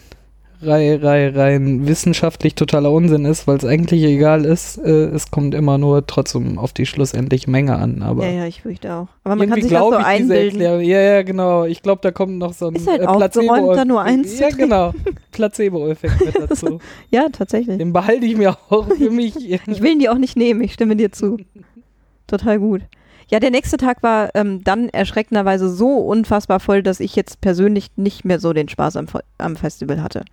[0.63, 4.77] rein, rein, rein wissenschaftlich totaler Unsinn ist, weil es eigentlich egal ist.
[4.77, 8.01] Äh, es kommt immer nur trotzdem auf die schlussendliche Menge an.
[8.01, 9.07] Aber Ja, ja, ich fürchte auch.
[9.23, 10.61] Aber man kann sich das so einbilden.
[10.61, 11.65] Ja, ja, genau.
[11.65, 14.49] Ich glaube, da kommt noch so ein Ist halt äh, aufgeräumt, da nur eins Ja,
[14.49, 14.93] genau.
[15.31, 16.79] Placebo-Effekt mit dazu.
[17.09, 17.77] Ja, tatsächlich.
[17.77, 19.35] Den behalte ich mir auch für mich.
[19.51, 21.37] Ich will ihn dir auch nicht nehmen, ich stimme dir zu.
[22.27, 22.81] Total gut.
[23.29, 27.87] Ja, der nächste Tag war ähm, dann erschreckenderweise so unfassbar voll, dass ich jetzt persönlich
[27.95, 29.05] nicht mehr so den Spaß am,
[29.37, 30.25] am Festival hatte.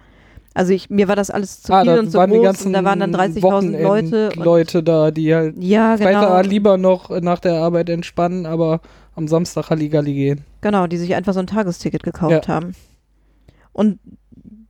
[0.59, 2.83] Also ich, mir war das alles zu ah, viel und zu waren groß und da
[2.83, 4.31] waren dann 30.000 Leute.
[4.35, 8.81] Leute da, die halt ja, genau, lieber noch nach der Arbeit entspannen, aber
[9.15, 10.45] am Samstag Halligalli gehen.
[10.61, 12.73] genau, die sich einfach so ein Tagesticket gekauft haben.
[13.73, 14.01] Und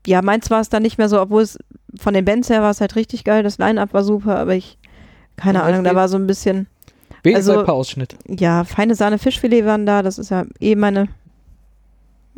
[0.07, 1.59] ja, meins war es dann nicht mehr so, obwohl es
[1.99, 4.77] von den Bands her war es halt richtig geil, das Line-Up war super, aber ich,
[5.37, 6.67] keine Ahnung, da war so ein bisschen,
[7.23, 8.17] Wenigstens Also- ein paar Ausschnitte.
[8.29, 11.09] ja, feine Sahne Fischfilet waren da, das ist ja eh meine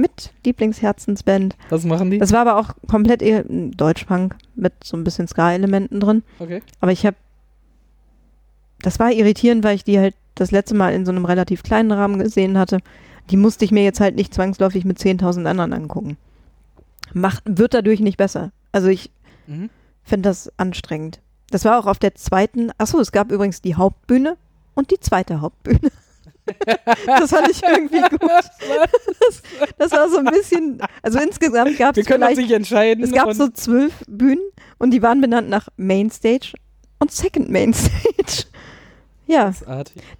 [0.00, 1.56] mit Lieblingsherzensband.
[1.68, 2.18] Was machen die?
[2.18, 6.22] Das war aber auch komplett eher Deutschpunk mit so ein bisschen Ska-Elementen drin.
[6.38, 6.62] Okay.
[6.80, 7.16] Aber ich habe,
[8.82, 11.92] das war irritierend, weil ich die halt das letzte Mal in so einem relativ kleinen
[11.92, 12.78] Rahmen gesehen hatte.
[13.30, 16.16] Die musste ich mir jetzt halt nicht zwangsläufig mit 10.000 anderen angucken.
[17.12, 18.52] Macht, wird dadurch nicht besser.
[18.72, 19.10] Also ich
[19.46, 19.68] Mhm.
[20.04, 21.20] finde das anstrengend.
[21.50, 24.36] Das war auch auf der zweiten, achso, es gab übrigens die Hauptbühne
[24.74, 25.80] und die zweite Hauptbühne.
[27.06, 28.20] das fand ich irgendwie gut.
[28.22, 29.42] Das,
[29.78, 33.04] das war so ein bisschen, also insgesamt gab Wir es können uns nicht entscheiden.
[33.04, 34.42] es gab so zwölf Bühnen
[34.78, 36.52] und die waren benannt nach Mainstage
[36.98, 38.44] und Second Mainstage.
[39.26, 39.52] ja,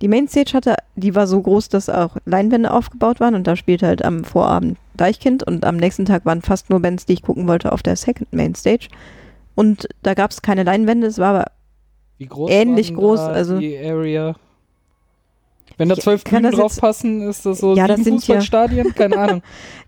[0.01, 3.87] die Mainstage hatte, die war so groß, dass auch Leinwände aufgebaut waren und da spielte
[3.87, 7.49] halt am Vorabend Deichkind und am nächsten Tag waren fast nur Bands, die ich gucken
[7.49, 8.89] wollte, auf der Second Mainstage.
[9.55, 11.45] Und da gab es keine Leinwände, es war aber
[12.49, 14.37] Ähnlich groß, also- die Area.
[15.79, 18.37] Wenn da zwölf Bühnen das drauf jetzt- passen, ist das so Ja, das sind ja-
[18.37, 18.95] Fußballstadien?
[18.95, 19.43] Keine Ahnung.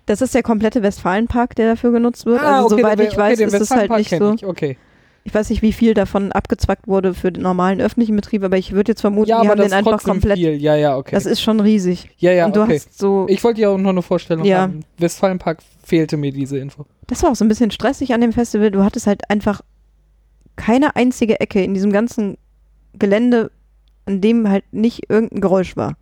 [0.07, 2.41] das ist der komplette Westfalenpark, der dafür genutzt wird.
[2.41, 4.33] Ah, also okay, soweit der- ich weiß, okay, ist es halt nicht so.
[4.35, 4.47] Ich.
[4.47, 4.77] Okay.
[5.25, 8.73] Ich weiß nicht, wie viel davon abgezwackt wurde für den normalen öffentlichen Betrieb, aber ich
[8.73, 10.37] würde jetzt vermuten, Ja, die haben das den einfach komplett.
[10.37, 10.55] viel.
[10.61, 11.15] Ja, ja, okay.
[11.15, 12.11] Das ist schon riesig.
[12.19, 12.75] ja, ja, und du okay.
[12.75, 13.27] hast so.
[13.29, 14.63] Ich wollte ja auch noch eine Vorstellung Ja.
[14.63, 14.81] haben.
[14.99, 16.87] Westfalenpark fehlte mir diese Info.
[17.07, 18.73] Das war auch so ein bisschen stressig an dem Festival.
[18.73, 19.61] Du hattest halt einfach
[20.57, 22.37] keine einzige Ecke in diesem ganzen
[22.99, 23.53] Gelände,
[24.07, 25.95] an dem halt nicht irgendein Geräusch war.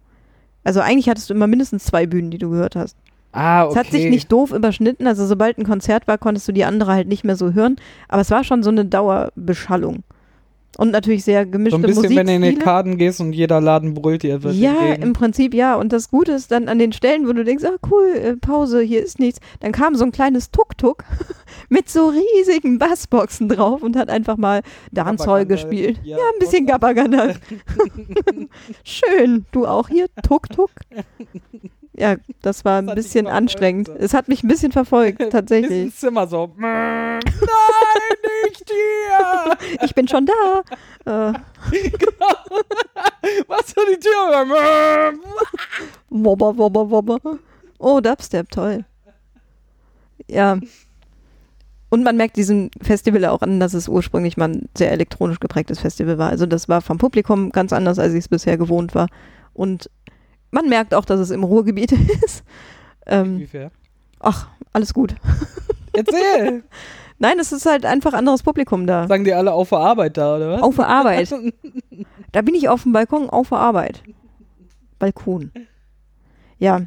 [0.65, 2.97] Also eigentlich hattest du immer mindestens zwei Bühnen, die du gehört hast.
[3.33, 3.73] Ah, okay.
[3.73, 6.93] Es hat sich nicht doof überschnitten, also sobald ein Konzert war, konntest du die andere
[6.93, 7.77] halt nicht mehr so hören.
[8.09, 10.03] Aber es war schon so eine Dauerbeschallung.
[10.79, 12.59] Und natürlich sehr so gemischte ein bisschen, wenn du in den.
[12.59, 15.75] Karten gehst und jeder Laden brüllt dir Ja, im Prinzip ja.
[15.75, 18.81] Und das Gute ist dann an den Stellen, wo du denkst, ah cool, äh, Pause,
[18.81, 19.41] hier ist nichts.
[19.61, 21.05] Dann kam so ein kleines Tuk-Tuk
[21.69, 26.01] mit so riesigen Bassboxen drauf und hat einfach mal Dancehall gespielt.
[26.05, 27.37] Ja, Ja, ein bisschen Gabagandal.
[28.85, 29.47] Schön.
[29.53, 30.07] Du auch hier?
[30.23, 30.71] Tuk-Tuk?
[32.01, 33.89] Ja, das war ein Das bisschen anstrengend.
[33.89, 33.93] so.
[33.95, 35.83] Es hat mich ein bisschen verfolgt, tatsächlich.
[35.85, 36.51] ins Zimmer so.
[36.57, 37.21] Nein,
[38.45, 39.79] nicht hier!
[39.83, 40.63] Ich bin schon da.
[41.05, 41.33] Äh,
[43.49, 44.47] Was für die Tür?
[46.09, 47.19] Wobber, wobber, wobber.
[47.79, 48.85] Oh, Dubstep, toll.
[50.29, 50.59] Ja.
[51.91, 55.81] Und man merkt diesem Festival auch an, dass es ursprünglich mal ein sehr elektronisch geprägtes
[55.81, 56.31] Festival war.
[56.31, 59.09] Also das war vom Publikum ganz anders, als ich es bisher gewohnt war.
[59.55, 59.91] Und
[60.51, 61.93] man merkt auch, dass es im Ruhrgebiet
[62.25, 62.45] ist.
[63.07, 63.71] Ähm, Inwiefern?
[64.21, 65.15] ach, alles gut.
[65.93, 66.63] Erzähl!
[67.19, 69.07] Nein, es ist halt einfach anderes Publikum da.
[69.07, 70.63] Sagen die alle auf der Arbeit da, oder was?
[70.63, 71.33] Auf der Arbeit.
[72.33, 74.05] Da bin ich auf dem Balkon auf der Arbeit.
[75.01, 75.51] Balkon.
[76.59, 76.83] Ja.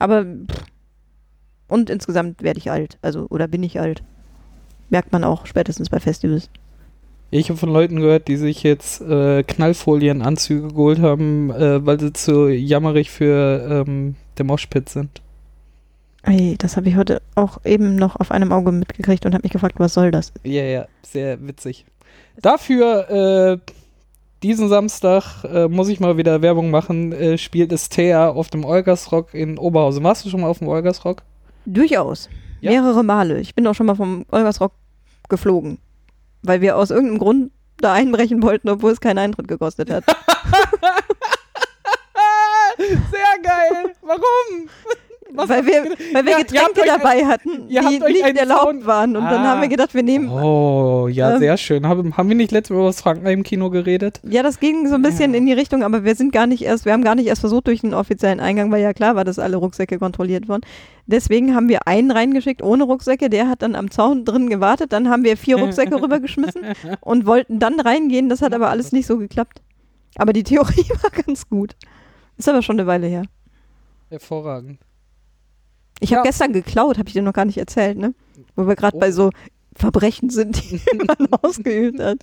[0.00, 0.64] Aber pff.
[1.68, 2.98] und insgesamt werde ich alt.
[3.00, 4.02] Also, oder bin ich alt.
[4.90, 6.50] Merkt man auch spätestens bei Festivals.
[7.36, 12.12] Ich habe von Leuten gehört, die sich jetzt äh, Knallfolienanzüge geholt haben, äh, weil sie
[12.12, 15.20] zu jammerig für ähm, der Moshpit sind.
[16.22, 19.50] Ey, das habe ich heute auch eben noch auf einem Auge mitgekriegt und habe mich
[19.50, 20.32] gefragt, was soll das?
[20.44, 21.84] Ja, ja, sehr witzig.
[22.40, 23.72] Dafür, äh,
[24.44, 28.64] diesen Samstag, äh, muss ich mal wieder Werbung machen, äh, spielt es Thea auf dem
[28.64, 30.04] Olgasrock in Oberhausen.
[30.04, 31.24] Warst du schon mal auf dem Olgasrock?
[31.66, 32.28] Durchaus.
[32.60, 32.70] Ja.
[32.70, 33.40] Mehrere Male.
[33.40, 34.70] Ich bin auch schon mal vom Olgersrock
[35.28, 35.78] geflogen.
[36.44, 40.04] Weil wir aus irgendeinem Grund da einbrechen wollten, obwohl es keinen Eintritt gekostet hat.
[42.78, 43.94] Sehr geil!
[44.02, 44.68] Warum?
[45.36, 45.98] Was weil wir, gedacht?
[46.12, 49.16] weil wir Ja, Getränke dabei hatten, die nicht erlaubt Zaun- waren.
[49.16, 49.48] Und dann Ah.
[49.48, 50.28] haben wir gedacht, wir nehmen.
[50.30, 51.88] Oh, ja, Ähm, sehr schön.
[51.88, 54.20] Haben, haben wir nicht letztes Mal über das Frankenheim-Kino geredet?
[54.22, 55.38] Ja, das ging so ein bisschen Ja.
[55.38, 57.66] in die Richtung, aber wir sind gar nicht erst, wir haben gar nicht erst versucht
[57.66, 60.62] durch den offiziellen Eingang, weil ja klar war, dass alle Rucksäcke kontrolliert wurden.
[61.06, 65.10] Deswegen haben wir einen reingeschickt ohne Rucksäcke, der hat dann am Zaun drin gewartet, dann
[65.10, 66.62] haben wir vier Rucksäcke rübergeschmissen
[67.00, 69.60] und wollten dann reingehen, das hat aber alles nicht so geklappt.
[70.16, 71.74] Aber die Theorie war ganz gut.
[72.38, 73.22] Ist aber schon eine Weile her.
[74.10, 74.78] Hervorragend.
[76.00, 76.30] Ich habe Ja.
[76.30, 78.14] gestern geklaut, habe ich dir noch gar nicht erzählt, ne?
[78.56, 79.00] Wo wir gerade Oh.
[79.00, 79.30] bei so
[79.76, 82.18] Verbrechen sind, die man ausgeübt hat.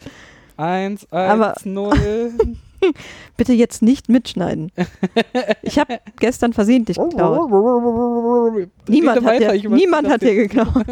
[0.58, 2.34] 1, Aber- 1, 0.
[3.38, 4.72] Bitte jetzt nicht mitschneiden.
[5.62, 7.52] Ich habe gestern versehentlich geklaut.
[8.88, 10.86] Niemand, hat, weiter, dir, niemand hat dir geklaut.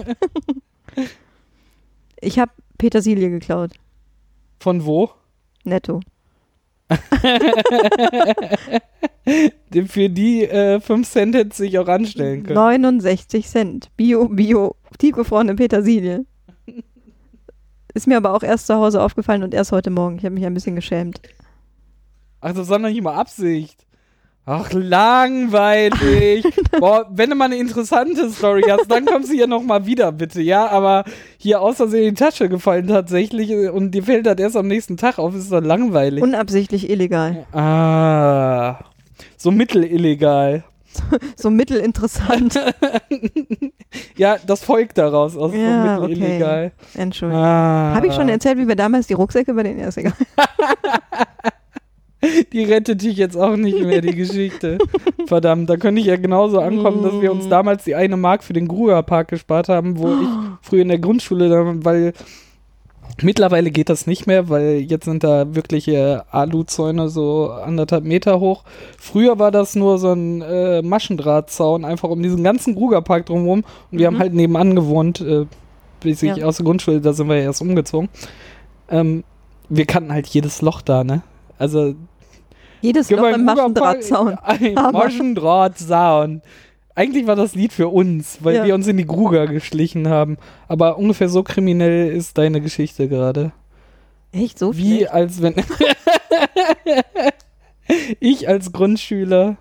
[2.22, 3.72] Ich habe Petersilie geklaut.
[4.60, 5.10] Von wo?
[5.64, 6.00] Netto.
[9.88, 12.56] Für die äh, 5 Cent hätte sich auch anstellen können.
[12.56, 13.90] 69 Cent.
[13.96, 16.26] Bio, Bio, tiefgefrorene Petersilie.
[17.94, 20.18] Ist mir aber auch erst zu Hause aufgefallen und erst heute Morgen.
[20.18, 21.22] Ich habe mich ein bisschen geschämt.
[22.42, 23.86] Ach, das war noch nicht mal Absicht.
[24.52, 26.44] Ach, langweilig.
[26.80, 30.42] Boah, wenn du mal eine interessante Story hast, dann kommst du hier nochmal wieder, bitte,
[30.42, 30.66] ja?
[30.68, 31.04] Aber
[31.38, 34.66] hier aus Versehen in die Tasche gefallen tatsächlich äh, und dir fällt das erst am
[34.66, 36.24] nächsten Tag auf, ist doch langweilig.
[36.24, 37.46] Unabsichtlich illegal.
[37.54, 38.80] ah,
[39.38, 40.64] so mittelillegal.
[41.36, 42.60] So mittelinteressant.
[44.18, 46.16] Ja, das folgt daraus aus Ja, so okay.
[46.16, 46.72] mittelillegal.
[46.96, 47.44] Entschuldigung.
[47.44, 50.14] Ah, Habe ich schon erzählt, wie wir damals die Rucksäcke bei den ist egal.
[52.54, 54.78] Die rettet dich jetzt auch nicht mehr, die Geschichte.
[55.28, 57.50] Verdammt, da könnte ich ja genauso ankommen, dass wir uns Mm.
[57.50, 60.28] damals die eine Mark für den Grugerpark gespart haben, wo ich
[60.62, 62.14] früher in der Grundschule, weil
[63.22, 68.64] mittlerweile geht das nicht mehr, weil jetzt sind da wirkliche Aluzäune so anderthalb Meter hoch.
[68.98, 73.64] Früher war das nur so ein äh, Maschendrahtzaun, einfach um diesen ganzen Grugerpark drumherum.
[73.92, 74.16] Und wir Mhm.
[74.16, 75.46] haben halt nebenan gewohnt, äh,
[76.02, 76.46] bis ich Ja.
[76.46, 78.10] aus der Grundschule, da sind wir ja erst umgezogen.
[78.90, 79.24] Ähm,
[79.70, 81.22] wir kannten halt jedes Loch da, ne?
[81.60, 81.94] Also
[82.82, 84.36] Jedes Loch mal im in Rugerpark- Maschendrahtzaun.
[84.42, 86.42] Ein Maschendrahtzaun.
[86.96, 88.66] Eigentlich war das Lied für uns, weil Ja.
[88.66, 90.38] wir uns in die Gruger geschlichen haben.
[90.68, 93.52] Aber ungefähr so kriminell ist deine Geschichte gerade.
[94.32, 95.12] Echt so Wie schlecht?
[95.12, 95.56] als wenn
[98.20, 99.58] ich als Grundschüler.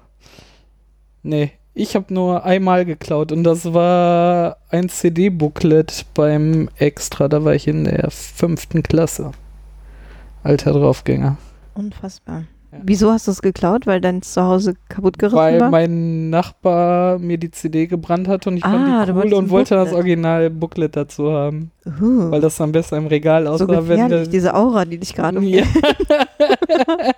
[1.23, 7.29] Nee, ich habe nur einmal geklaut und das war ein CD-Booklet beim Extra.
[7.29, 9.33] Da war ich in der fünften Klasse.
[10.43, 11.37] Alter Draufgänger.
[11.79, 12.45] Unfassbar.
[12.73, 12.79] Ja.
[12.83, 13.87] Wieso hast du es geklaut?
[13.87, 15.71] Weil dein Zuhause kaputt gerissen Weil war?
[15.71, 19.51] mein Nachbar mir die CD gebrannt hat und ich Ah, fand die cool wolltest und
[19.51, 19.93] wollte das.
[19.95, 21.71] Original Booklet dazu haben.
[21.87, 24.99] Uh, Weil das dann besser im Regal so aussah, wenn gefährlich, du- diese Aura, die
[24.99, 25.63] dich gerade Ja.
[25.63, 25.69] umgibt.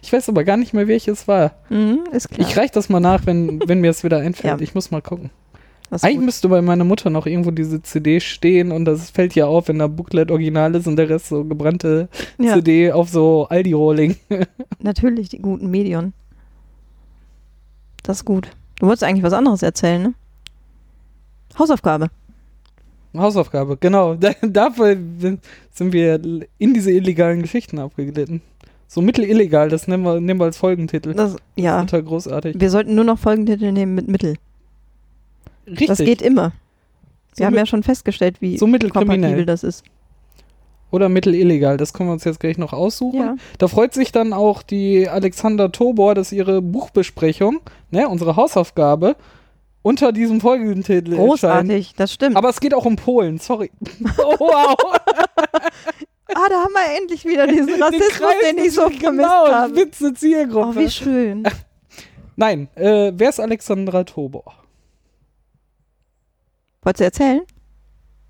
[0.00, 1.52] Ich weiß aber gar nicht mehr, welches war.
[1.68, 2.00] Mhm.
[2.38, 4.58] Ich reich das mal nach, wenn, wenn mir es wieder einfällt.
[4.60, 4.64] Ja.
[4.64, 5.28] Ich muss mal gucken.
[5.90, 6.24] Das ist Eigentlich gut.
[6.26, 9.78] müsste bei meiner Mutter noch irgendwo diese CD stehen und das fällt ja auf, wenn
[9.78, 14.16] da Booklet original ist und der Rest so gebrannte ja, CD auf so Aldi-Rolling.
[14.80, 16.12] natürlich, die guten Medien.
[18.02, 18.50] Das ist gut.
[18.80, 20.14] Du wolltest eigentlich was anderes erzählen, ne?
[21.58, 22.10] Hausaufgabe.
[23.16, 24.14] Hausaufgabe, genau.
[24.20, 26.20] Da, dafür sind wir
[26.58, 28.42] in diese illegalen Geschichten abgeglitten.
[28.86, 31.12] So mittelillegal, das nehmen wir, nehmen wir als Folgentitel.
[31.14, 32.56] Das, ja, Total großartig.
[32.58, 34.36] wir sollten nur noch Folgentitel nehmen mit Mittel.
[35.70, 35.86] Richtig.
[35.88, 36.52] Das geht immer.
[37.32, 39.84] So Wir haben mit- ja schon festgestellt, wie so kompatibel das ist.
[40.90, 43.18] Oder mittelillegal, das können wir uns jetzt gleich noch aussuchen.
[43.20, 43.36] Ja.
[43.58, 49.14] Da freut sich dann auch die Alexander Tobor, dass ihre Buchbesprechung, ne, unsere Hausaufgabe,
[49.82, 51.28] unter diesem Folgentitel erscheint.
[51.28, 52.36] Großartig, das stimmt.
[52.36, 53.70] Aber es geht auch um Polen, sorry.
[54.18, 54.74] Oh, wow.
[56.34, 59.48] ah, da haben wir endlich wieder diesen Den Rassismus, Kreis den ich so vermisst genau,
[59.48, 59.78] habe.
[59.78, 60.72] spitze Zielgruppe.
[60.74, 61.44] Oh, wie schön.
[62.36, 64.54] Nein, äh, wer ist Alexandra Tobor?
[66.82, 67.40] Wolltest du erzählen?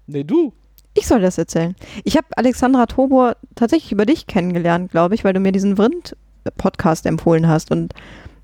[0.06, 0.52] Nee, du.
[0.94, 1.76] Ich soll das erzählen.
[2.04, 7.06] Ich habe Alexandra Tobor tatsächlich über dich kennengelernt, glaube ich, weil du mir diesen Vrind-Podcast
[7.06, 7.70] empfohlen hast.
[7.70, 7.92] Und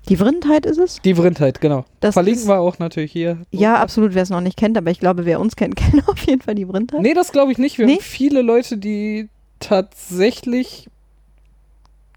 [0.07, 1.01] die Vrindheit ist es?
[1.03, 1.83] Die Vrindheit, genau.
[1.99, 3.41] Das Verlinken wir auch natürlich hier.
[3.51, 6.19] Ja, absolut, wer es noch nicht kennt, aber ich glaube, wer uns kennt, kennt auf
[6.19, 7.01] jeden Fall die Vrindheit.
[7.01, 7.77] Nee, das glaube ich nicht.
[7.77, 7.93] Wir Nee?
[7.95, 9.27] haben viele Leute, die
[9.59, 10.87] tatsächlich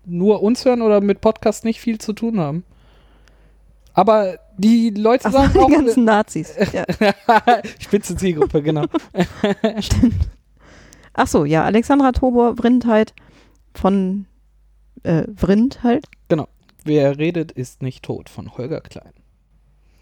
[0.05, 2.65] nur uns hören oder mit Podcast nicht viel zu tun haben.
[3.99, 5.69] Aber die Leute Ach, sagen die auch.
[5.71, 6.55] ganzen Nazis.
[6.73, 6.85] Ja,
[7.81, 8.85] Spitze Zielgruppe, genau.
[9.81, 10.29] stimmt.
[11.15, 13.13] Ach so, ja, Alexandra Tobor, Vrindheit
[13.75, 14.27] von
[15.03, 16.07] äh, Vrind halt.
[16.85, 19.13] Wer redet, ist nicht tot von Holger Klein.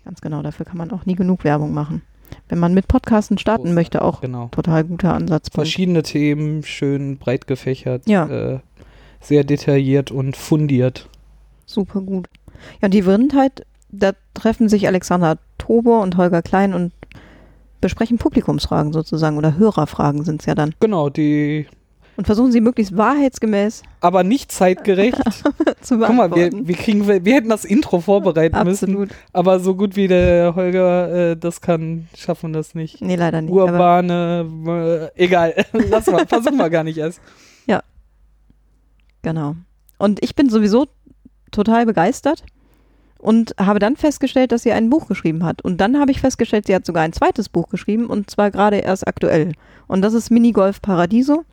[0.04, 2.02] Ganz genau, dafür kann man auch nie genug Werbung machen.
[2.48, 4.48] Wenn man mit Podcasten starten Großartig, möchte, auch Genau.
[4.52, 5.66] total guter Ansatzpunkt.
[5.68, 8.26] Verschiedene Themen, schön breit gefächert, Ja.
[8.28, 8.60] äh,
[9.20, 11.08] sehr detailliert und fundiert.
[11.64, 12.28] Super gut.
[12.80, 16.92] Ja, die Vrindheit, da treffen sich Alexander Tobor und Holger Klein und
[17.80, 20.74] besprechen Publikumsfragen sozusagen oder Hörerfragen sind es ja dann.
[20.80, 21.66] Genau, die,
[22.16, 25.18] Und versuchen sie möglichst wahrheitsgemäß aber nicht zeitgerecht.
[25.82, 26.68] zu Guck mal, wir, beantworten.
[26.68, 29.10] wir, kriegen, wir hätten das Intro vorbereiten müssen, Absolut.
[29.32, 33.00] aber so gut wie der Holger äh, das kann, schaffen wir das nicht.
[33.02, 33.52] Nee, leider nicht.
[33.52, 37.20] Urbane, äh, egal, lass mal, versuchen wir gar nicht erst.
[39.26, 39.56] Genau.
[39.98, 40.86] Und ich bin sowieso
[41.50, 42.44] total begeistert
[43.26, 45.60] und habe dann festgestellt, dass sie ein Buch geschrieben hat.
[45.60, 48.76] Und dann habe ich festgestellt, sie hat sogar ein zweites Buch geschrieben und zwar gerade
[48.76, 49.50] erst aktuell.
[49.88, 51.44] Und das ist Minigolf Paradiso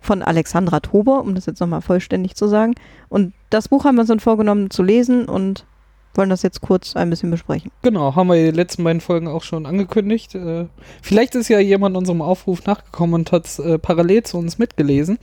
[0.00, 2.76] von Alexandra Tober, um das jetzt nochmal vollständig zu sagen.
[3.08, 5.66] Und das Buch haben wir uns dann vorgenommen zu lesen und
[6.14, 7.72] wollen das jetzt kurz ein bisschen besprechen.
[7.82, 10.36] Genau, haben wir in den letzten beiden Folgen auch schon angekündigt.
[10.36, 10.66] Äh,
[11.02, 15.18] vielleicht ist ja jemand unserem Aufruf nachgekommen und hat es äh, parallel zu uns mitgelesen.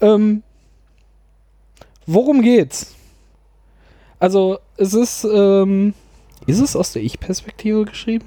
[0.00, 0.42] Ähm,
[2.06, 2.94] worum geht's?
[4.24, 5.92] Also, es ist, ähm,
[6.46, 8.24] ist es aus der Ich-Perspektive geschrieben?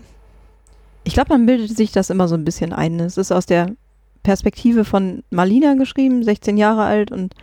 [1.03, 2.99] Ich glaube, man bildet sich das immer so ein bisschen ein.
[2.99, 3.71] Es ist aus der
[4.21, 7.33] Perspektive von Marlina geschrieben, 16 Jahre alt und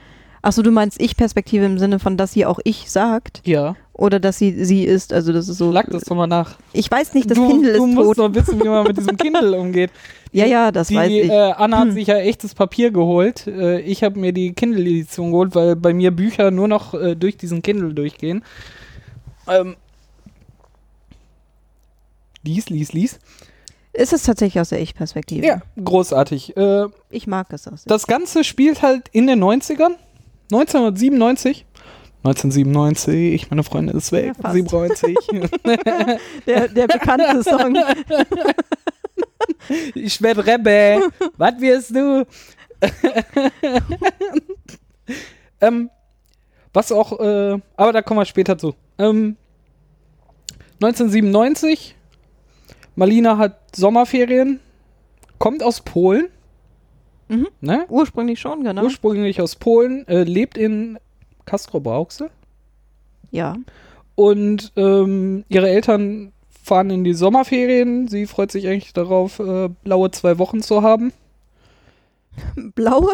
[0.41, 3.43] Achso, du meinst Ich-Perspektive im Sinne von, dass sie auch ich sagt?
[3.45, 3.75] Ja.
[3.93, 5.73] Oder dass sie sie ist, also das ist so.
[5.73, 6.57] Schlag das doch mal nach.
[6.73, 8.19] Ich weiß nicht, das du, Kindle du ist musst tot.
[8.19, 9.91] noch wissen, wie man mit diesem Kindle umgeht.
[10.35, 11.31] Ja, ja, das die, weiß ich.
[11.31, 11.93] Äh, Anna hat Hm.
[11.95, 13.47] sich ja echtes Papier geholt.
[13.47, 17.37] Äh, ich habe mir die Kindle-Edition geholt, weil bei mir Bücher nur noch äh, durch
[17.37, 18.43] diesen Kindle durchgehen.
[19.49, 19.77] Ähm,
[22.43, 23.19] lies, lies, lies.
[23.93, 25.47] Es ist tatsächlich aus der Ich-Perspektive.
[25.47, 26.57] Ja, großartig.
[26.57, 29.95] Äh, Ich mag es aus das Ganze spielt halt in den 90ern.
[30.51, 31.65] 1997.
[32.25, 34.29] 1997, meine Freundin ist weg.
[34.29, 34.55] Ja, fast.
[34.55, 35.15] 97.
[36.47, 37.77] der, der bekannte Song.
[39.95, 41.11] ich werde Rebbe.
[41.37, 42.27] Was wirst du?
[45.61, 45.91] ähm,
[46.73, 48.75] was auch, äh, aber da kommen wir später zu.
[48.99, 49.37] Ähm,
[50.83, 51.95] 1997,
[52.97, 54.61] Malina hat Sommerferien,
[55.39, 56.29] kommt aus Polen,
[57.29, 57.49] Mhm.
[57.63, 57.87] ne?
[57.89, 58.83] Ursprünglich schon, genau.
[58.83, 60.99] ursprünglich aus Polen, äh, lebt in
[61.47, 62.29] Castro-Brauxel
[63.31, 63.57] ja.
[64.15, 66.34] und ähm, ihre Eltern
[66.65, 68.09] fahren in die Sommerferien.
[68.09, 71.13] Sie freut sich eigentlich darauf, äh, blaue zwei Wochen zu haben.
[72.75, 73.13] Blaue?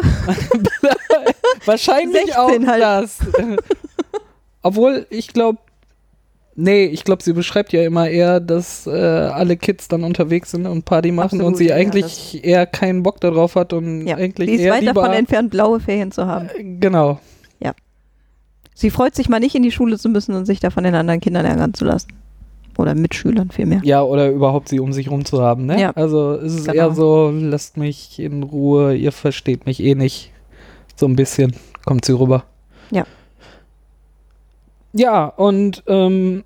[1.65, 2.81] Wahrscheinlich 16 auch halt.
[2.81, 3.19] das.
[4.63, 5.59] Obwohl, ich glaube,
[6.55, 10.65] nee, ich glaube, sie beschreibt ja immer eher, dass äh, alle Kids dann unterwegs sind
[10.65, 14.15] und Party machen Absolut, und sie ja, eigentlich eher keinen Bock darauf hat und Ja.
[14.15, 16.49] eigentlich Sie ist eher weit lieber, davon entfernt, blaue Ferien zu haben.
[16.55, 17.19] Äh, Genau.
[18.73, 20.95] Sie freut sich mal nicht in die Schule zu müssen und sich da von den
[20.95, 22.07] anderen Kindern ärgern zu lassen.
[22.77, 23.81] Oder Mitschülern vielmehr.
[23.83, 25.79] Ja, oder überhaupt sie um sich rum zu haben, ne?
[25.79, 25.91] Ja.
[25.91, 26.75] Also es ist Genau.
[26.75, 30.31] eher so, lasst mich in Ruhe, ihr versteht mich eh nicht.
[30.95, 31.53] So ein bisschen
[31.85, 32.43] kommt sie rüber.
[32.91, 33.05] Ja.
[34.93, 36.43] Ja, und ähm,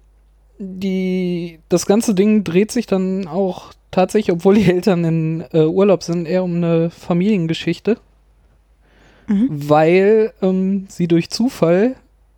[0.60, 6.04] die, das ganze Ding dreht sich dann auch tatsächlich, obwohl die Eltern in äh, Urlaub
[6.04, 7.98] sind, eher um eine Familiengeschichte,
[9.28, 9.48] Mhm.
[9.50, 11.96] weil ähm, sie durch Zufall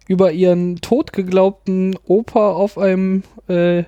[0.07, 3.83] über ihren tot geglaubten Opa auf einem äh,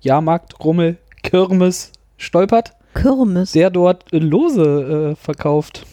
[0.00, 3.52] Jahrmarkt, Rummel, Kirmes stolpert, Kirmes.
[3.52, 5.86] der dort Lose äh, verkauft.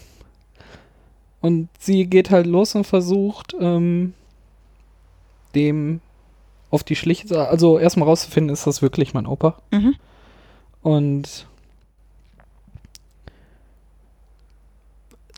[1.42, 4.14] Und sie geht halt los und versucht, ähm,
[5.56, 6.02] dem
[6.70, 9.58] auf die Schliche, also erstmal rauszufinden, ist das wirklich mein Opa?
[9.72, 9.96] Mhm.
[10.82, 11.48] Und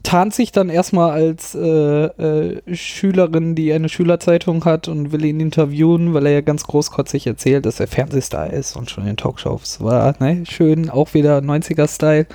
[0.04, 5.40] tarnt sich dann erstmal als äh, äh, Schülerin, die eine Schülerzeitung hat und will ihn
[5.40, 9.82] interviewen, weil er ja ganz großkotzig erzählt, dass er Fernsehstar ist und schon in Talkshows
[9.82, 10.16] war.
[10.20, 10.44] Ne?
[10.50, 12.26] Schön, auch wieder 90er-Style.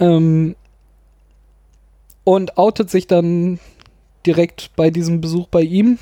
[0.00, 0.54] Ähm,
[2.24, 3.58] und outet sich dann
[4.26, 5.98] direkt bei diesem Besuch bei ihm.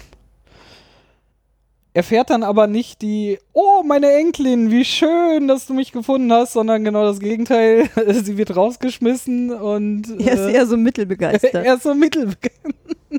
[1.95, 6.55] Erfährt dann aber nicht die, oh, meine Enkelin, wie schön, dass du mich gefunden hast,
[6.55, 7.91] sondern genau das Gegenteil.
[8.25, 11.55] Sie wird rausgeschmissen und Er ist äh, eher so mittelbegeistert.
[11.67, 12.33] er ist so mittel,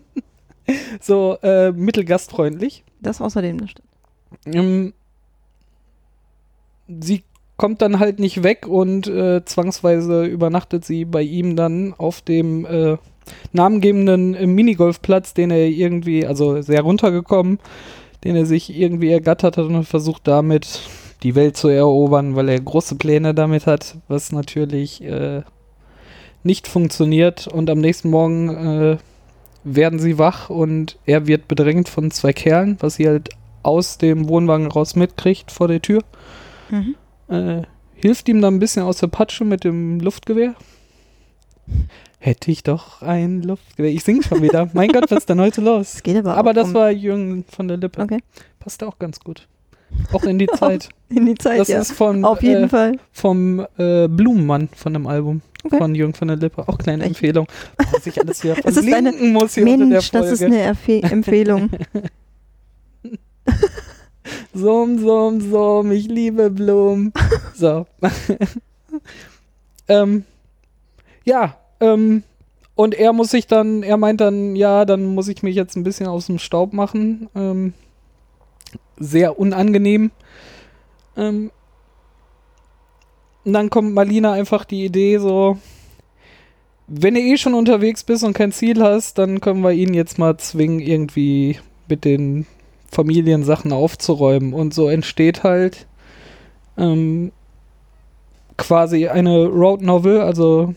[1.01, 2.83] so äh, mittelgastfreundlich.
[2.99, 3.87] das außerdem, das stimmt.
[4.45, 4.93] Ähm,
[6.87, 7.23] sie
[7.57, 12.65] kommt dann halt nicht weg und äh, zwangsweise übernachtet sie bei ihm dann auf dem
[12.65, 12.97] äh,
[13.51, 17.59] namengebenden Minigolfplatz, den er irgendwie, also sehr runtergekommen,
[18.23, 20.81] den er sich irgendwie ergattert hat und versucht damit
[21.23, 25.43] die Welt zu erobern, weil er große Pläne damit hat, was natürlich äh,
[26.43, 27.47] nicht funktioniert.
[27.47, 28.97] Und am nächsten Morgen äh,
[29.63, 33.29] werden sie wach und er wird bedrängt von zwei Kerlen, was sie halt
[33.63, 36.01] aus dem Wohnwagen raus mitkriegt vor der Tür.
[36.69, 36.95] Mhm.
[37.29, 37.61] Äh,
[37.95, 40.55] hilft ihm dann ein bisschen aus der Patsche mit dem Luftgewehr.
[42.25, 43.91] Hätte ich doch ein Luftgewehr.
[43.91, 44.69] Ich sing schon wieder.
[44.73, 45.95] mein Gott, was ist denn heute los?
[45.95, 48.01] Es geht aber, Aber auch das um, war Jürgen von der Lippe.
[48.01, 48.19] Okay.
[48.61, 49.45] Passt auch ganz gut.
[50.13, 50.87] Auch in die Zeit.
[51.09, 51.81] in die Zeit, Das ja.
[51.81, 52.97] ist von, Auf jeden äh, Fall.
[53.11, 55.41] vom äh, Blumenmann von dem Album.
[55.65, 55.77] Okay.
[55.77, 56.65] Von Jürgen von der Lippe.
[56.65, 57.09] Auch kleine Echt?
[57.09, 57.45] Empfehlung.
[57.91, 61.69] Was ich alles wieder Es ist eine- muss hier Mensch, das ist eine Erfe Empfehlung.
[64.53, 67.11] Sum, sum, sum, ich liebe Blumen.
[67.53, 67.85] So.
[69.89, 70.23] ähm,
[71.25, 72.23] ja, ähm,
[72.75, 75.83] Und er muss sich dann, er meint dann, ja, dann muss ich mich jetzt ein
[75.83, 77.29] bisschen aus dem Staub machen.
[77.35, 77.73] Ähm,
[78.97, 80.11] sehr unangenehm.
[81.15, 81.51] Ähm,
[83.45, 85.57] und dann kommt Marlina einfach die Idee so,
[86.87, 90.17] wenn du eh schon unterwegs bist und kein Ziel hast, dann können wir ihn jetzt
[90.17, 92.47] mal zwingen, irgendwie mit den
[92.91, 94.53] Familiensachen aufzuräumen.
[94.53, 95.85] Und so entsteht halt
[96.77, 97.31] ähm,
[98.57, 100.73] quasi eine Road Novel, also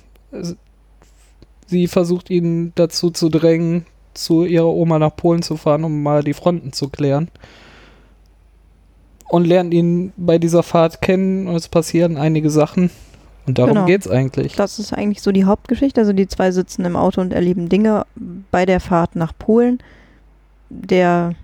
[1.67, 6.23] sie versucht ihn dazu zu drängen, zu ihrer Oma nach Polen zu fahren, um mal
[6.23, 7.29] die Fronten zu klären.
[9.29, 12.91] Und lernt ihn bei dieser Fahrt kennen und es passieren einige Sachen.
[13.47, 13.87] Und darum Genau.
[13.87, 14.55] geht's eigentlich.
[14.55, 16.01] Das ist eigentlich so die Hauptgeschichte.
[16.01, 18.07] Also die zwei sitzen im Auto und erleben Dinge
[18.51, 19.79] bei der Fahrt nach Polen.
[20.71, 21.35] Der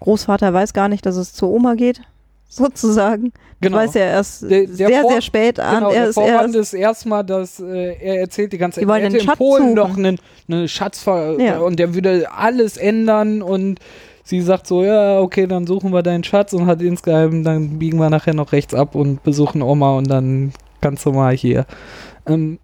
[0.00, 2.02] Großvater weiß gar nicht, dass es zur Oma geht,
[2.50, 3.32] sozusagen.
[3.62, 3.76] Genau.
[3.78, 5.74] Weiß er erst Der- der sehr, Vor- sehr spät an.
[5.76, 8.88] Genau, er der ist Vorwand erst, ist erstmal, dass äh, er erzählt die ganze Zeit,
[8.88, 9.74] er hätte in Schatz Polen suchen.
[9.74, 11.58] noch einen eine Schatzver Ja.
[11.60, 13.78] und der würde alles ändern und
[14.24, 17.98] sie sagt so, ja, okay, dann suchen wir deinen Schatz und hat insgeheim, dann biegen
[17.98, 21.66] wir nachher noch rechts ab und besuchen Oma und dann kannst du mal hier.
[22.26, 22.58] Ähm,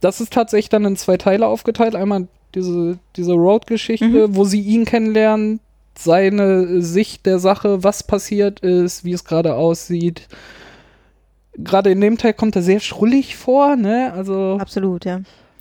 [0.00, 1.94] das ist tatsächlich dann in zwei Teile aufgeteilt.
[1.94, 4.34] Einmal diese, diese Road-Geschichte, Mhm.
[4.36, 5.60] wo sie ihn kennenlernen,
[6.04, 10.28] seine Sicht der Sache, was passiert ist, wie es gerade aussieht.
[11.56, 14.12] Gerade in dem Teil kommt er sehr schrullig vor, ne?
[14.14, 15.20] Also, absolut, ja.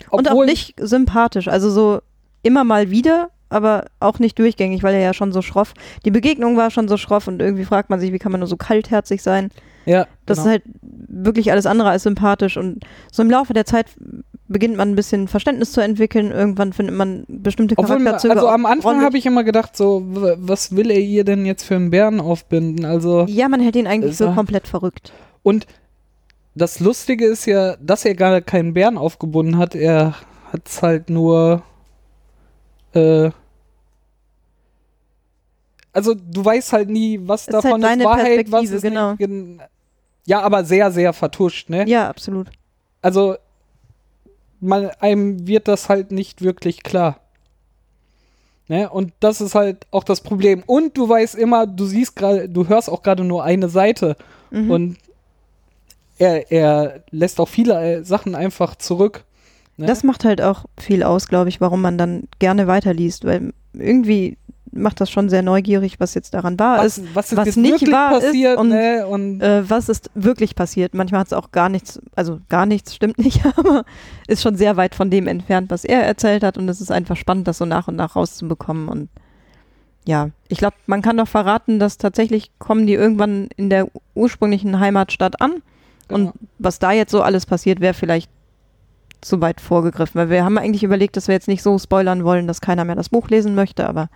[0.10, 1.48] Und auch nicht sympathisch.
[1.48, 2.00] Also so
[2.42, 5.74] immer mal wieder, aber auch nicht durchgängig, weil er ja schon so schroff.
[6.06, 8.48] Die Begegnung war schon so schroff und irgendwie fragt man sich, wie kann man nur
[8.48, 9.50] so kaltherzig sein?
[9.86, 10.48] Ja, Das genau.
[10.48, 13.88] ist halt wirklich alles andere als sympathisch und so im Laufe der Zeit
[14.50, 16.32] beginnt man ein bisschen Verständnis zu entwickeln.
[16.32, 18.34] Irgendwann findet man bestimmte Charakterzüge.
[18.34, 21.76] also am Anfang habe ich immer gedacht, so, was will er ihr denn jetzt für
[21.76, 22.84] einen Bären aufbinden?
[22.84, 25.14] Also, Ja, man hält ihn eigentlich so komplett verrückt.
[25.44, 25.66] und
[26.56, 29.76] das Lustige ist ja, dass er gar keinen Bären aufgebunden hat.
[29.76, 30.16] Er
[30.52, 31.62] hat es halt nur.
[32.94, 33.30] Äh,
[35.94, 39.14] also, du weißt halt nie, was Ist halt davon deine ist Wahrheit, was ist genau.
[39.14, 39.30] nicht.
[40.26, 41.88] Ja, aber sehr, sehr vertuscht, ne?
[41.88, 42.48] Ja, absolut.
[43.02, 43.36] Also,
[44.60, 47.20] man, einem wird das halt nicht wirklich klar.
[48.68, 48.90] Ne?
[48.90, 50.64] Und das ist halt auch das Problem.
[50.66, 54.16] Und du weißt immer, du siehst gerade, du hörst auch gerade nur eine Seite.
[54.52, 54.72] Mhm.
[54.72, 54.98] Und
[56.20, 59.24] er, er lässt auch viele äh, Sachen einfach zurück.
[59.78, 59.88] Ne?
[59.88, 64.38] Das macht halt auch viel aus, glaube ich, warum man dann gerne weiterliest, weil irgendwie
[64.72, 67.92] macht das schon sehr neugierig, was jetzt daran wahr was, ist, was, ist was nicht
[67.92, 69.08] wahr ist passiert, und, ne?
[69.08, 70.94] Und äh, was ist wirklich passiert.
[70.94, 73.86] Manchmal hat es auch gar nichts, also gar nichts stimmt nicht, aber
[74.28, 77.16] ist schon sehr weit von dem entfernt, was er erzählt hat und es ist einfach
[77.16, 79.10] spannend, das so nach und nach rauszubekommen und
[80.06, 84.80] ja, ich glaube, man kann doch verraten, dass tatsächlich kommen die irgendwann in der ursprünglichen
[84.80, 85.62] Heimatstadt an
[86.08, 86.34] und Genau.
[86.58, 88.30] was da jetzt so alles passiert, wäre vielleicht
[89.22, 90.20] zu weit vorgegriffen.
[90.20, 92.96] Weil wir haben eigentlich überlegt, dass wir jetzt nicht so spoilern wollen, dass keiner mehr
[92.96, 94.10] das Buch lesen möchte, aber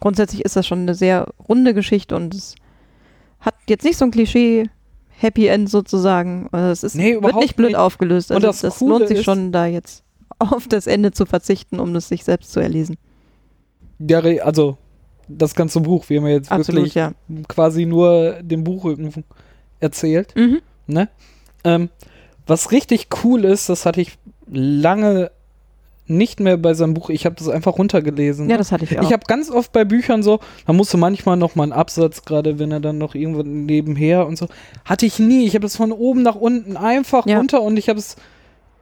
[0.00, 2.54] grundsätzlich ist das schon eine sehr runde Geschichte und es
[3.40, 4.68] hat jetzt nicht so ein Klischee
[5.08, 6.48] Happy End sozusagen.
[6.52, 7.76] Also Es ist, Nee, wird nicht blöd nicht.
[7.76, 8.30] aufgelöst.
[8.30, 10.02] Und Also das das, lohnt sich schon, da jetzt
[10.38, 12.96] auf das Ende zu verzichten, um es sich selbst zu erlesen.
[14.10, 14.78] Re- also
[15.28, 17.12] das ganze Buch, wie man jetzt Absolut, wirklich ja.
[17.48, 19.24] quasi nur den Buchrücken
[19.78, 20.34] erzählt.
[20.36, 20.60] Mhm.
[20.86, 21.08] Ne?
[21.64, 21.90] Ähm,
[22.46, 24.18] was richtig cool ist, das hatte ich
[24.50, 25.30] lange
[26.10, 27.08] nicht mehr bei seinem Buch.
[27.10, 28.46] Ich habe das einfach runtergelesen.
[28.48, 28.58] Ja, ne?
[28.58, 29.02] das hatte ich auch.
[29.02, 32.58] Ich habe ganz oft bei Büchern so, da musste manchmal noch mal einen Absatz, gerade
[32.58, 34.48] wenn er dann noch irgendwo nebenher und so.
[34.84, 35.46] Hatte ich nie.
[35.46, 37.38] Ich habe es von oben nach unten einfach Ja.
[37.38, 38.16] runter und ich habe es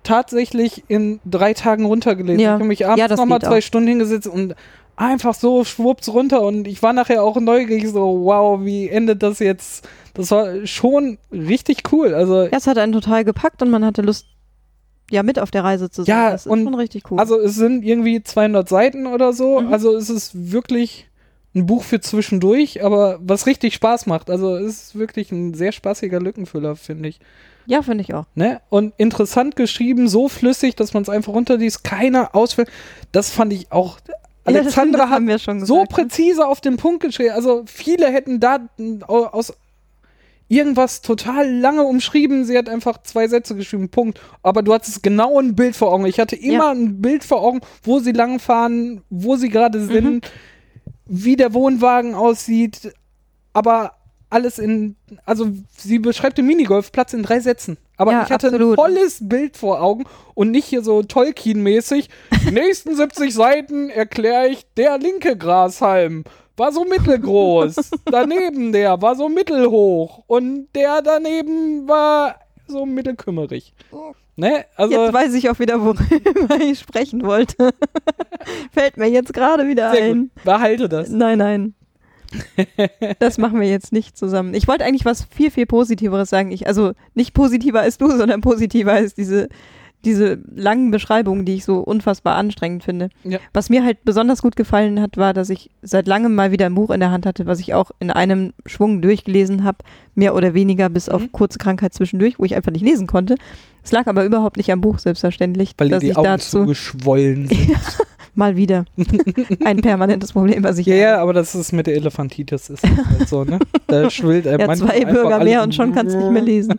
[0.03, 2.41] tatsächlich in drei Tagen runtergelesen.
[2.41, 2.51] Ja.
[2.51, 3.63] Ich habe mich abends Ja, das noch mal geht zwei auch.
[3.63, 4.55] Stunden hingesetzt und
[4.97, 9.39] einfach so schwupps runter und ich war nachher auch neugierig so, wow, wie endet das
[9.39, 9.87] jetzt?
[10.15, 12.15] Das war schon richtig cool.
[12.15, 14.27] Also ja, es hat einen total gepackt und man hatte Lust,
[15.11, 16.15] ja, mit auf der Reise zu sein.
[16.15, 17.19] Ja, das ist und- schon richtig cool.
[17.19, 19.61] Also es sind irgendwie 200 Seiten oder so.
[19.61, 19.73] Mhm.
[19.73, 21.07] Also es ist wirklich
[21.55, 24.29] ein Buch für zwischendurch, aber was richtig Spaß macht.
[24.31, 27.21] Also es ist wirklich ein sehr spaßiger Lückenfüller, finde ich.
[27.67, 28.27] ja, finde ich auch.
[28.35, 28.61] Ne?
[28.69, 32.69] Und interessant geschrieben, so flüssig, dass man es einfach runterliest, keiner ausfällt.
[33.13, 33.99] Das fand ich auch.
[34.07, 35.97] Ja, das Alexandra haben hat wir schon so gesagt, ne?
[36.05, 37.33] präzise auf den Punkt geschrieben.
[37.35, 38.61] Also viele hätten da
[39.07, 39.53] aus
[40.49, 42.45] irgendwas total lange umschrieben.
[42.45, 44.21] Sie hat einfach zwei Sätze geschrieben, Punkt.
[44.43, 46.07] Aber du hattest genau ein Bild vor Augen.
[46.07, 46.71] Ich hatte immer Ja.
[46.73, 49.89] ein Bild vor Augen, wo sie langfahren, wo sie gerade Mhm.
[49.93, 50.33] sind,
[51.07, 52.93] wie der Wohnwagen aussieht.
[53.53, 53.93] Aber
[54.31, 57.79] alles in, also sie beschreibt den Minigolfplatz in drei Sätzen.
[57.97, 58.73] Aber Ja, ich hatte absolut.
[58.73, 62.09] ein volles Bild vor Augen und nicht hier so Tolkien-mäßig.
[62.47, 66.25] Die nächsten 70 Seiten erkläre ich, der linke Grashalm
[66.59, 67.77] war so mittelgroß.
[68.05, 70.23] daneben der war so mittelhoch.
[70.27, 72.37] Und der daneben war
[72.67, 73.75] so mittelkümmerig.
[74.37, 74.67] Ne?
[74.77, 77.71] Also, jetzt weiß ich auch wieder, worüber ich sprechen wollte.
[78.73, 80.31] Fällt mir jetzt gerade wieder ein.
[80.35, 80.45] gut.
[80.45, 81.09] Behalte das.
[81.09, 81.75] Nein, nein.
[83.19, 84.53] das machen wir jetzt nicht zusammen.
[84.53, 86.53] Ich wollte eigentlich was viel, viel Positiveres sagen.
[86.53, 89.49] Ich, also nicht positiver als du, sondern positiver als diese,
[90.05, 93.09] diese langen Beschreibungen, die ich so unfassbar anstrengend finde.
[93.25, 93.39] Ja.
[93.53, 96.75] Was mir halt besonders gut gefallen hat, war, dass ich seit langem mal wieder ein
[96.75, 99.79] Buch in der Hand hatte, was ich auch in einem Schwung durchgelesen habe,
[100.15, 101.33] mehr oder weniger bis auf Mhm.
[101.33, 103.35] kurze Krankheit zwischendurch, wo ich einfach nicht lesen konnte.
[103.83, 107.49] Es lag aber überhaupt nicht am Buch, selbstverständlich, Weil dass die ich Augen dazu zugeschwollen
[107.49, 107.77] sind.
[108.35, 108.85] mal wieder
[109.65, 111.03] ein permanentes Problem, was ich Ja, habe.
[111.03, 113.59] ja, aber das ist mit der Elefantitis ist halt so, ne?
[113.89, 116.75] Da schwillt einem Ja, zwei Bürger mehr und schon kannst du nicht mehr lesen.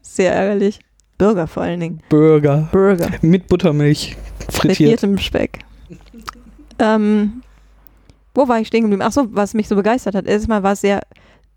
[0.00, 0.80] Sehr ärgerlich.
[1.24, 2.00] Bürger vor allen Dingen.
[2.10, 2.68] Burger.
[2.70, 3.08] Burger.
[3.22, 4.16] Mit Buttermilch.
[4.50, 5.00] Frittiert.
[5.00, 5.60] Frittiertem Speck.
[6.78, 7.42] Ähm,
[8.34, 9.02] wo war ich stehen geblieben?
[9.02, 10.26] Achso, was mich so begeistert hat.
[10.26, 11.00] Erstmal war es sehr,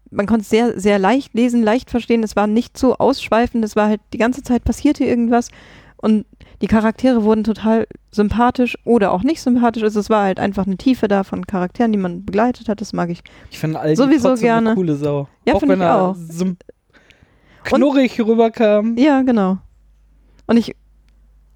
[0.09, 2.24] man konnte es sehr, sehr leicht lesen, leicht verstehen.
[2.24, 3.65] Es war nicht so ausschweifend.
[3.65, 5.49] Es war halt die ganze Zeit passierte irgendwas.
[5.97, 6.26] Und
[6.61, 9.84] die Charaktere wurden total sympathisch oder auch nicht sympathisch.
[9.84, 12.80] Also es war halt einfach eine Tiefe da von Charakteren, die man begleitet hat.
[12.80, 13.22] Das mag ich.
[13.51, 14.70] Ich finde Aldi Sowieso gerne.
[14.70, 15.28] eine coole Sau.
[15.45, 16.15] Ja, auch wenn ich er auch.
[17.76, 18.95] Knurrig rüberkam.
[18.97, 19.57] Ja, genau.
[20.47, 20.76] Und ich,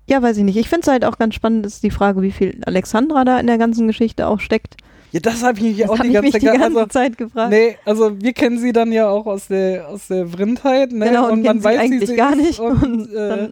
[0.07, 0.57] ja, weiß ich nicht.
[0.57, 3.47] Ich finde es halt auch ganz spannend, ist die Frage, wie viel Alexandra da in
[3.47, 4.75] der ganzen Geschichte auch steckt.
[5.11, 7.49] Ja, das habe ich mich Das auch die ganze die Zeit ganze also, Zeit gefragt.
[7.51, 11.07] Nee, also wir kennen sie dann ja auch aus der aus der Vrindheit, ne?
[11.07, 12.59] Genau, und und man weiß, eigentlich sie gar ist nicht.
[12.61, 13.49] Und, Und äh,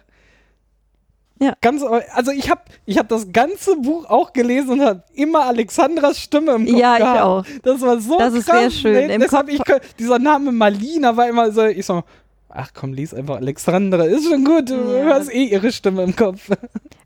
[1.42, 1.54] Ja.
[1.62, 1.84] Ganz,
[2.14, 6.52] also ich habe ich hab das ganze Buch auch gelesen und habe immer Alexandras Stimme
[6.54, 7.22] im Kopf ja, ich gehabt.
[7.22, 7.46] auch.
[7.64, 8.60] Das war so Das ist krass.
[8.60, 9.08] sehr schön.
[9.08, 9.14] Ne?
[9.16, 9.62] Im Kopf- ich,
[9.98, 12.04] dieser Name Malina war immer so, ich so,
[12.50, 15.04] ach komm, lies einfach Alexandra, ist schon gut, du Ja.
[15.06, 16.50] hörst eh ihre Stimme im Kopf.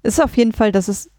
[0.02, 1.10] Ist auf jeden Fall, das ist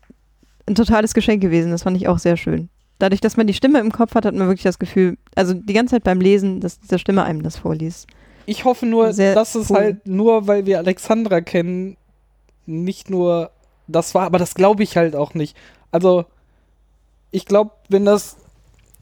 [0.66, 1.70] ein totales Geschenk gewesen.
[1.70, 2.68] Das fand ich auch sehr schön.
[2.98, 5.72] Dadurch, dass man die Stimme im Kopf hat, hat man wirklich das Gefühl, also die
[5.72, 8.06] ganze Zeit beim Lesen, dass diese Stimme einem das vorliest.
[8.46, 9.76] Ich hoffe nur, Sehr dass es cool.
[9.76, 11.96] halt nur, weil wir Alexandra kennen,
[12.66, 13.50] nicht nur
[13.88, 15.56] das war, aber das glaube ich halt auch nicht.
[15.90, 16.24] Also,
[17.30, 18.36] ich glaube, wenn das,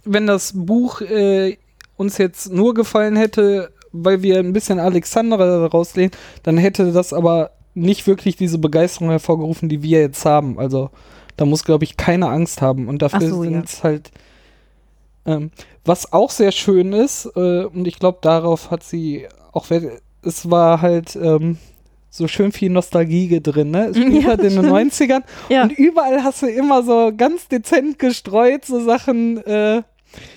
[0.05, 1.59] wenn das Buch äh,
[1.97, 6.13] uns jetzt nur gefallen hätte, weil wir ein bisschen Alexandra daraus lehnen,
[6.43, 10.59] dann hätte das aber nicht wirklich diese Begeisterung hervorgerufen, die wir jetzt haben.
[10.59, 10.91] Also,
[11.37, 12.89] da muss, glaube ich, keine Angst haben.
[12.89, 13.51] Und dafür so, ja.
[13.51, 14.11] sind es halt.
[15.25, 15.51] Ähm,
[15.85, 19.67] was auch sehr schön ist, äh, und ich glaube, darauf hat sie auch,
[20.23, 21.59] es war halt ähm,
[22.11, 23.87] so schön viel Nostalgie drin, ne?
[23.87, 24.93] Es spielt Ja, halt in den stimmt.
[24.93, 29.83] 90ern Ja, und überall hast du immer so ganz dezent gestreut, so Sachen, äh,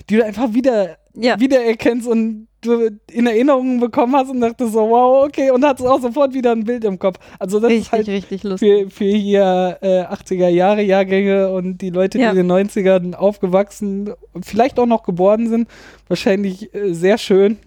[0.08, 1.38] die du einfach wieder, ja.
[1.38, 6.00] wiedererkennst und du in Erinnerungen bekommen hast und dachtest so, wow, okay, und hattest auch
[6.00, 7.18] sofort wieder ein Bild im Kopf.
[7.38, 8.84] Also das ist richtig, halt richtig lustig.
[8.84, 12.32] für, für hier äh, 80er Jahre Jahrgänge und die Leute, Ja.
[12.32, 14.10] die in den 90ern aufgewachsen,
[14.42, 15.68] vielleicht auch noch geboren sind,
[16.08, 17.58] wahrscheinlich äh, sehr schön.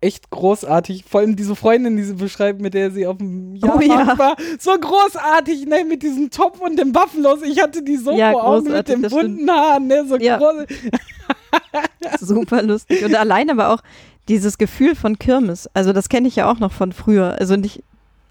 [0.00, 1.04] Echt großartig.
[1.08, 4.18] Vor allem diese Freundin, die sie beschreibt, mit der sie auf dem Oh Jahrmarkt ja.
[4.18, 4.36] war.
[4.58, 5.82] So großartig, ne?
[5.88, 7.40] Mit diesem Top und dem Buffalos.
[7.42, 10.04] Ich hatte die so Ja, vor Augen mit den bunten Haaren, ne?
[10.06, 10.36] So Ja.
[10.36, 10.66] groß.
[12.20, 13.04] Super lustig.
[13.04, 13.80] Und allein aber auch
[14.28, 15.68] dieses Gefühl von Kirmes.
[15.74, 17.36] Also das kenne ich ja auch noch von früher.
[17.38, 17.82] Also nicht,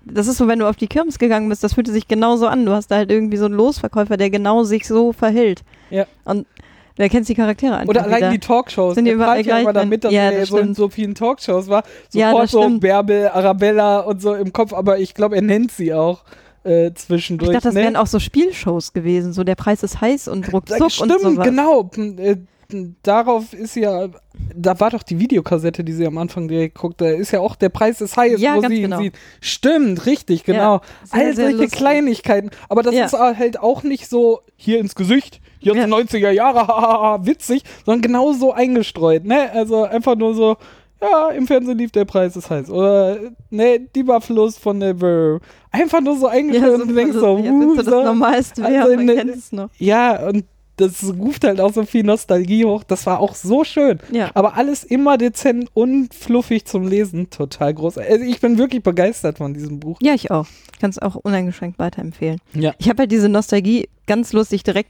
[0.06, 2.66] das ist so, wenn du auf die Kirmes gegangen bist, das fühlte sich genauso an.
[2.66, 5.64] Du hast da halt irgendwie so einen Losverkäufer, der genau sich so verhält.
[5.90, 6.06] Ja.
[6.26, 6.48] Und
[6.96, 8.30] du erkennst die Charaktere einfach Oder allein wieder.
[8.32, 8.96] die Talkshows.
[8.96, 11.16] Sind die überall ja immer gleich damit, dass Ja, er das so in so vielen
[11.16, 11.84] Talkshows war.
[12.12, 12.80] Ja, Sofort das so.
[12.80, 14.74] Bärbel, Arabella und so im Kopf.
[14.74, 16.24] Aber ich glaube, er nennt sie auch
[16.66, 17.52] äh, ich zwischendurch.
[17.52, 17.82] dachte, das ne?
[17.82, 19.34] wären auch so Spielshows gewesen.
[19.34, 21.46] So der Preis ist heiß und ruckzuck und Stimmt, sowas.
[21.46, 21.90] genau.
[23.04, 24.08] Darauf ist ja,
[24.56, 27.56] da war doch die Videokassette, die sie am Anfang direkt guckt, da ist ja auch
[27.56, 29.00] der Preis ist heiß, Ja, wo sie genau.
[29.00, 29.14] sieht.
[29.42, 30.82] Stimmt, richtig, genau.
[31.04, 31.78] Sehr, All sehr solche lustig.
[31.80, 32.50] Kleinigkeiten.
[32.70, 33.06] Aber das Ja.
[33.06, 35.86] ist halt auch nicht so hier ins Gesicht, jetzt Ja.
[35.86, 39.52] 90er Jahre, witzig, sondern genau so eingestreut, ne?
[39.52, 40.58] Also einfach nur so,
[41.02, 42.70] ja, im Fernsehen lief der Preis ist heiß.
[42.70, 43.18] Oder,
[43.50, 45.42] ne, die Buffaloes von der Brr.
[45.70, 47.92] Einfach nur so eingestreut Ja, und du denkst so, Als wenn so so.
[47.92, 49.70] das Normalste Also wäre, man in- kennt es noch.
[49.80, 50.46] Ja, und
[50.78, 52.84] das ruft halt auch so viel Nostalgie hoch.
[52.84, 54.00] Das war auch so schön.
[54.12, 54.32] Ja.
[54.34, 57.30] Aber alles immer dezent und fluffig zum Lesen.
[57.30, 58.00] Total groß.
[58.00, 60.00] Also ich bin wirklich begeistert von diesem Buch.
[60.02, 60.48] Ja, ich auch.
[60.80, 62.40] Kann es auch uneingeschränkt weiterempfehlen.
[62.54, 62.74] Ja.
[62.80, 64.90] Ich habe halt diese Nostalgie ganz lustig direkt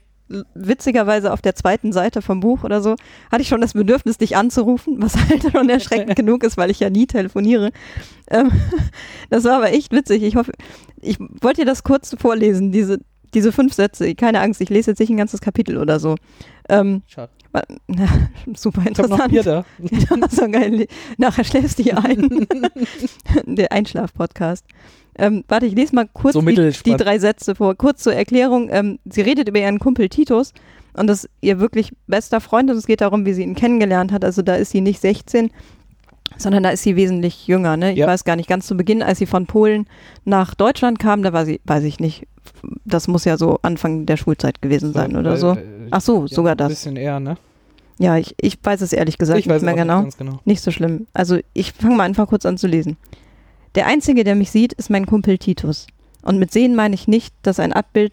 [0.54, 2.96] witzigerweise auf der zweiten Seite vom Buch oder so,
[3.30, 6.80] hatte ich schon das Bedürfnis, dich anzurufen, was halt schon erschreckend genug ist, weil ich
[6.80, 7.72] ja nie telefoniere.
[8.30, 8.50] Ähm,
[9.30, 10.22] das war aber echt witzig.
[10.22, 10.52] Ich hoffe,
[11.00, 13.00] ich wollte dir das kurz vorlesen, diese,
[13.34, 14.14] diese fünf Sätze.
[14.14, 16.16] Keine Angst, ich lese jetzt nicht ein ganzes Kapitel oder so.
[16.68, 17.30] Ähm, Schade.
[17.86, 18.06] na,
[18.56, 19.32] super Ich hab noch interessant.
[19.32, 19.64] Bier da.
[20.20, 20.86] Ja, so geil.
[21.18, 22.46] Nachher schläfst du hier ein.
[23.46, 24.64] Der Einschlaf-Podcast.
[25.16, 27.74] Ähm, warte, ich lese mal kurz So die, die drei Sätze vor.
[27.74, 28.68] Kurz zur Erklärung.
[28.70, 30.52] Ähm, sie redet über ihren Kumpel Titus
[30.94, 34.12] und das ist ihr wirklich bester Freund und es geht darum, wie sie ihn kennengelernt
[34.12, 34.24] hat.
[34.24, 35.50] Also da ist sie nicht 16
[36.36, 37.76] sondern da ist sie wesentlich jünger.
[37.76, 37.92] Ne?
[37.92, 38.06] Ich Ja.
[38.06, 39.86] weiß gar nicht, ganz zu Beginn, als sie von Polen
[40.24, 42.26] nach Deutschland kam, da war sie, weiß ich nicht,
[42.84, 45.56] das muss ja so Anfang der Schulzeit gewesen sein oder Weil, so.
[45.90, 46.68] Ach so, ja, sogar Ein das.
[46.70, 47.36] bisschen eher, ne?
[47.98, 50.02] Ja, ich, ich weiß es ehrlich gesagt ich weiß nicht mehr genau.
[50.02, 50.40] Nicht genau.
[50.44, 51.06] Nicht so schlimm.
[51.12, 52.96] Also ich fange mal einfach kurz an zu lesen.
[53.76, 55.86] Der Einzige, der mich sieht, ist mein Kumpel Titus.
[56.22, 58.12] Und mit sehen meine ich nicht, dass ein Abbild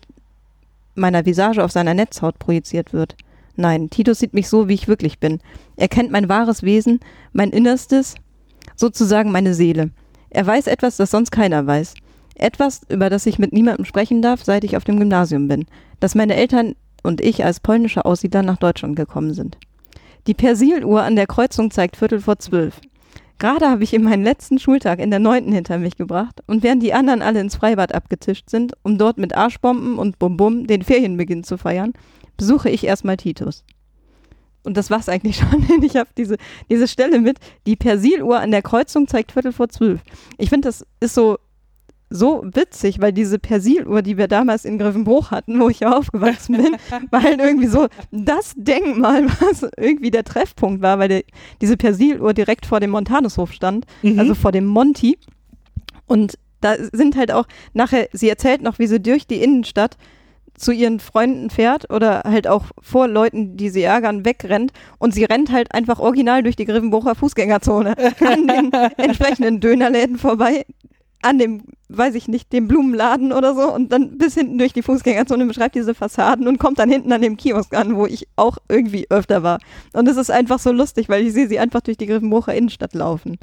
[0.95, 3.16] meiner Visage auf seiner Netzhaut projiziert wird.
[3.62, 5.39] Nein, Titus sieht mich so, wie ich wirklich bin.
[5.76, 6.99] Er kennt mein wahres Wesen,
[7.32, 8.16] mein Innerstes,
[8.76, 9.91] sozusagen meine Seele.
[10.32, 11.93] Er weiß etwas, das sonst keiner weiß.
[12.34, 15.66] Etwas, über das ich mit niemandem sprechen darf, seit ich auf dem Gymnasium bin.
[15.99, 19.59] Dass meine Eltern und ich als polnische Aussiedler nach Deutschland gekommen sind.
[20.26, 22.82] Die Persiluhr an der Kreuzung zeigt Viertel vor zwölf.
[23.38, 26.82] Gerade habe ich in meinen letzten Schultag in der neunten hinter mich gebracht und während
[26.82, 31.43] die anderen alle ins Freibad abgetischt sind, um dort mit Arschbomben und Bum-Bum den Ferienbeginn
[31.43, 31.93] zu feiern,
[32.41, 33.63] besuche ich erstmal Titus.
[34.63, 35.83] Und das war's eigentlich schon.
[35.83, 36.37] Ich habe diese,
[36.71, 37.37] diese Stelle mit,
[37.67, 40.01] die Persiluhr an der Kreuzung zeigt Viertel vor zwölf.
[40.39, 41.37] Ich finde, das ist so,
[42.09, 46.57] so witzig, weil diese Persiluhr, die wir damals in Grevenbruch hatten, wo ich ja aufgewachsen
[46.57, 46.75] bin,
[47.11, 51.23] war halt irgendwie so das Denkmal, was irgendwie der Treffpunkt war, weil der,
[51.61, 54.17] diese Persiluhr direkt vor dem Montanushof stand, Mhm.
[54.19, 55.17] also vor dem Monti.
[56.07, 59.95] Und da sind halt auch nachher, sie erzählt noch, wie sie durch die Innenstadt
[60.56, 65.24] zu ihren Freunden fährt oder halt auch vor Leuten, die sie ärgern, wegrennt und sie
[65.24, 70.66] rennt halt einfach original durch die Grevenbrucher Fußgängerzone an den entsprechenden Dönerläden vorbei,
[71.22, 74.82] an dem, weiß ich nicht, dem Blumenladen oder so und dann bis hinten durch die
[74.82, 78.58] Fußgängerzone beschreibt diese Fassaden und kommt dann hinten an dem Kiosk an, wo ich auch
[78.70, 79.60] irgendwie öfter war.
[79.93, 82.93] Und es ist einfach so lustig, weil ich sehe sie einfach durch die Grevenbrucher Innenstadt
[82.93, 83.38] laufen.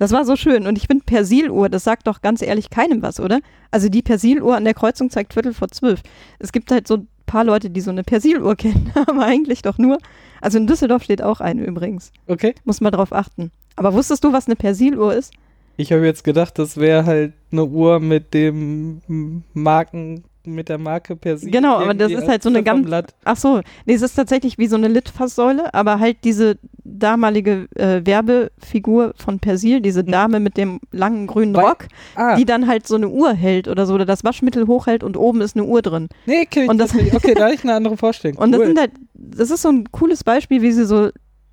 [0.00, 0.66] Das war so schön.
[0.66, 3.40] Und ich finde Persiluhr, das sagt doch ganz ehrlich keinem was, oder?
[3.70, 6.00] Also die Persiluhr an der Kreuzung zeigt Viertel vor zwölf.
[6.38, 9.76] Es gibt halt so ein paar Leute, die so eine Persiluhr kennen, aber eigentlich doch
[9.76, 9.98] nur.
[10.40, 12.12] Also in Düsseldorf steht auch eine übrigens.
[12.28, 12.54] Okay.
[12.64, 13.50] Muss man drauf achten.
[13.76, 15.34] Aber wusstest du, was eine Persiluhr ist?
[15.76, 21.16] Ich habe jetzt gedacht, das wäre halt eine Uhr mit dem Marken, mit der Marke
[21.16, 21.50] Persil.
[21.50, 22.88] Genau, aber das ist halt so eine ganz-.
[23.24, 28.00] Ach so, nee, es ist tatsächlich wie so eine Litfaßsäule, aber halt diese damalige äh,
[28.04, 32.86] Werbefigur von Persil, diese Dame mit dem langen grünen Weil- Rock, Ah, die dann halt
[32.86, 35.82] so eine Uhr hält oder so, oder das Waschmittel hochhält und oben ist eine Uhr
[35.82, 36.08] drin.
[36.26, 37.14] nee, kenn ich und das das- nicht.
[37.14, 38.38] Okay, da habe ich eine andere Vorstellung.
[38.42, 41.10] Und das sind halt, das ist so ein cooles Beispiel, wie sie so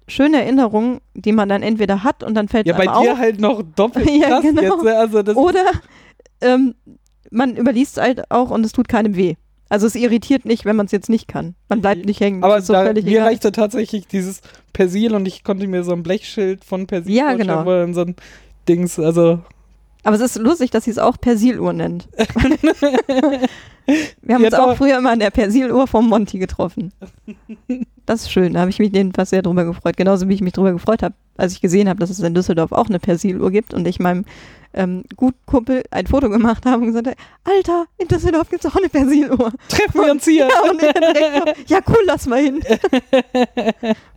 [0.08, 3.12] schöne Erinnerungen, die man dann entweder hat und dann fällt ja, es bei einem dir
[3.12, 4.62] auf, halt noch doppelt Ja, genau.
[4.62, 4.84] jetzt.
[4.84, 4.96] ne?
[4.98, 5.66] Also das oder
[6.42, 6.76] ähm,
[7.32, 9.36] man überliest es halt auch und es tut keinem weh.
[9.70, 11.56] Also es irritiert nicht, wenn man es jetzt nicht kann.
[11.68, 12.44] Man bleibt nicht hängen.
[12.44, 13.28] aber so da, mir egal.
[13.28, 17.66] reichte tatsächlich dieses Persil und ich konnte mir so ein Blechschild von Persil Ja, genau.
[17.66, 18.16] wo dann so ein
[18.70, 19.42] Dings, also
[20.08, 22.08] Aber es ist lustig, dass sie es auch Persiluhr nennt.
[24.22, 26.94] Wir haben Jetzt uns auch früher immer an der Persiluhr vom Monty getroffen.
[28.06, 29.98] Das ist schön, da habe ich mich jedenfalls sehr drüber gefreut.
[29.98, 32.72] Genauso wie ich mich drüber gefreut habe, als ich gesehen habe, dass es in Düsseldorf
[32.72, 34.24] auch eine Persiluhr gibt und ich meinem
[34.74, 38.78] ähm, Gutkumpel ein Foto gemacht habe und gesagt habe, Alter, in Düsseldorf gibt es auch
[38.78, 39.52] eine Persiluhr.
[39.68, 40.48] treffen wir uns hier.
[40.66, 42.62] Ja, und er direkt so, ja cool, lass mal hin.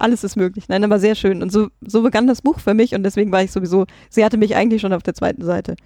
[0.00, 0.64] Alles ist möglich.
[0.68, 1.42] Nein, aber sehr schön.
[1.42, 4.36] Und so, so begann das Buch für mich und deswegen war ich sowieso, sie hatte
[4.36, 5.76] mich eigentlich schon auf der zweiten Seite.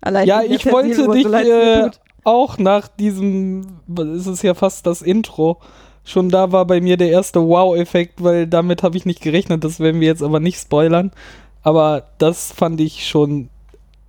[0.00, 1.90] Allein Ja, ich wollte dich so äh,
[2.24, 3.66] auch nach diesem,
[4.16, 5.58] es ist ja fast das Intro,
[6.04, 9.80] schon da war bei mir der erste Wow-Effekt, weil damit habe ich nicht gerechnet, das
[9.80, 11.12] werden wir jetzt aber nicht spoilern.
[11.62, 13.50] Aber das fand ich schon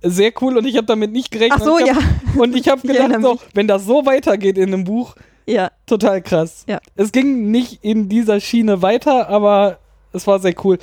[0.02, 1.60] sehr cool und ich habe damit nicht gerechnet.
[1.60, 1.94] Ach so, ja.
[1.94, 5.14] hab, Und ich habe gedacht, so, wenn das so weitergeht in einem Buch,
[5.46, 6.64] Ja, total krass.
[6.68, 6.78] Ja.
[6.96, 9.78] Es ging nicht in dieser Schiene weiter, aber
[10.12, 10.78] es war sehr cool.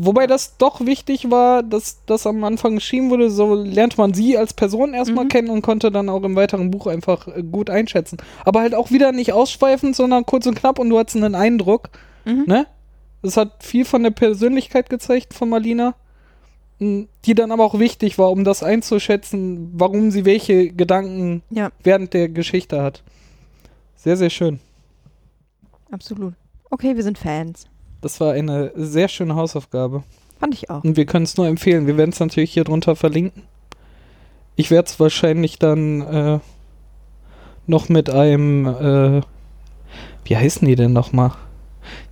[0.00, 4.38] Wobei das doch wichtig war, dass das am Anfang geschrieben wurde, so lernt man sie
[4.38, 5.28] als Person erstmal Mhm.
[5.28, 8.18] kennen und konnte dann auch im weiteren Buch einfach äh, gut einschätzen.
[8.44, 11.90] Aber halt auch wieder nicht ausschweifend, sondern kurz und knapp und du hattest einen Eindruck,
[12.24, 12.44] Mhm.
[12.46, 12.66] ne?
[13.22, 15.94] Es hat viel von der Persönlichkeit gezeigt von Malina,
[16.80, 21.70] m, die dann aber auch wichtig war, um das einzuschätzen, warum sie welche Gedanken ja,
[21.82, 23.02] während der Geschichte hat.
[23.98, 24.60] Sehr, sehr schön.
[25.90, 26.34] absolut.
[26.70, 27.66] Okay, wir sind Fans.
[28.00, 30.04] Das war eine sehr schöne Hausaufgabe.
[30.38, 30.84] Fand ich auch.
[30.84, 31.86] Und wir können es nur empfehlen.
[31.86, 33.42] Wir werden es natürlich hier drunter verlinken.
[34.54, 36.38] Ich werde es wahrscheinlich dann äh,
[37.66, 39.20] noch mit einem, äh,
[40.24, 41.32] wie heißen die denn nochmal?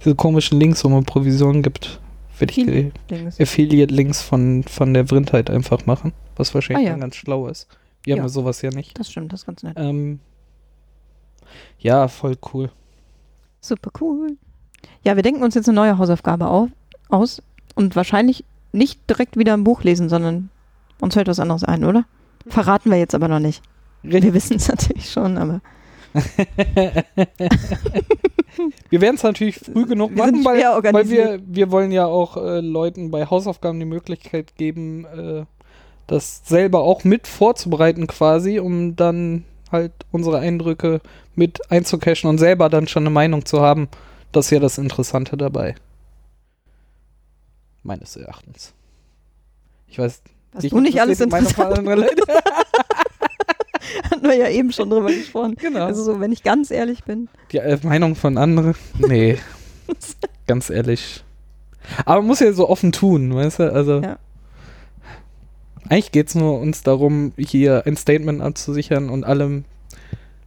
[0.05, 2.01] Diese komischen Links, wo man Provisionen gibt.
[2.39, 3.41] Werde ich Dings.
[3.41, 6.12] Affiliate-Links von, von der Vrindheit einfach machen.
[6.37, 6.93] Was wahrscheinlich Ah, ja.
[6.95, 7.68] dann ganz schlau ist.
[8.03, 8.24] Wir haben Ja.
[8.24, 8.99] ja sowas ja nicht.
[8.99, 9.76] Das stimmt, das ist ganz nett.
[9.78, 10.18] Ähm,
[11.78, 12.70] ja, voll cool.
[13.61, 14.36] Super cool.
[15.02, 16.68] Ja, wir denken uns jetzt eine neue Hausaufgabe auf,
[17.09, 17.42] aus
[17.74, 20.50] und wahrscheinlich nicht direkt wieder ein Buch lesen, sondern
[21.00, 22.04] uns fällt was anderes ein, oder?
[22.46, 23.62] Verraten wir jetzt aber noch nicht.
[24.02, 25.61] Wir wissen es natürlich schon, aber
[28.88, 32.36] wir werden es natürlich früh genug Wir machen, weil, weil wir, wir wollen ja auch
[32.36, 35.44] äh, Leuten bei Hausaufgaben die Möglichkeit geben, äh,
[36.07, 39.44] das selber auch mit vorzubereiten quasi, um dann
[39.76, 41.00] halt unsere Eindrücke
[41.34, 43.88] mit einzucachen und selber dann schon eine Meinung zu haben.
[44.32, 45.74] Das ist ja das Interessante dabei.
[47.82, 48.74] Meines Erachtens.
[49.86, 50.22] Ich weiß
[50.52, 51.56] Was dich du nicht alles interessant
[54.10, 55.54] hatten wir ja eben schon drüber gesprochen.
[55.56, 55.84] Genau.
[55.84, 57.28] Also so, wenn ich ganz ehrlich bin.
[57.52, 58.74] Die äh, Meinung von anderen?
[58.98, 59.38] Nee.
[60.46, 61.24] Ganz ehrlich.
[62.04, 63.72] Aber man muss ja so offen tun, weißt du?
[63.72, 64.00] Also.
[64.00, 64.18] Ja.
[65.89, 69.64] Eigentlich geht es nur uns darum, hier ein Statement abzusichern und alle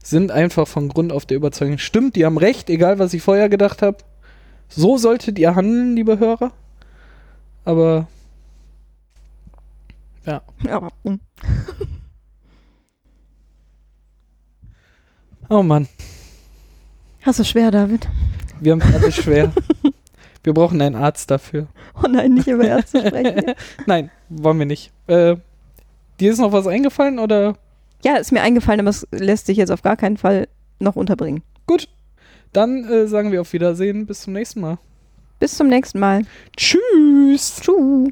[0.04, 3.50] sind einfach von Grund auf der Überzeugung, stimmt, die haben recht, egal was ich vorher
[3.50, 3.98] gedacht habe.
[4.68, 6.52] So solltet ihr handeln, liebe Hörer.
[7.66, 8.08] Aber
[10.26, 10.90] ja, Ja,
[15.50, 15.88] oh Mann,
[17.22, 18.08] Hast du schwer, David?
[18.60, 19.52] wir haben alles schwer.
[20.50, 21.68] wir brauchen einen Arzt dafür.
[22.04, 23.54] Oh nein, nicht über Ärzte sprechen.
[23.86, 24.92] Nein, wollen wir nicht.
[25.06, 25.36] Äh,
[26.20, 27.56] dir ist noch was eingefallen oder?
[28.04, 30.48] Ja, ist mir eingefallen, aber es lässt sich jetzt auf gar keinen Fall
[30.80, 31.44] noch unterbringen.
[31.68, 31.88] Gut.
[32.52, 34.08] Dann äh, sagen wir auf Wiedersehen.
[34.08, 34.80] Bis zum nächsten Mal.
[35.38, 36.24] Bis zum nächsten Mal.
[36.58, 37.62] Tschüss.
[37.62, 38.10] Tschüss.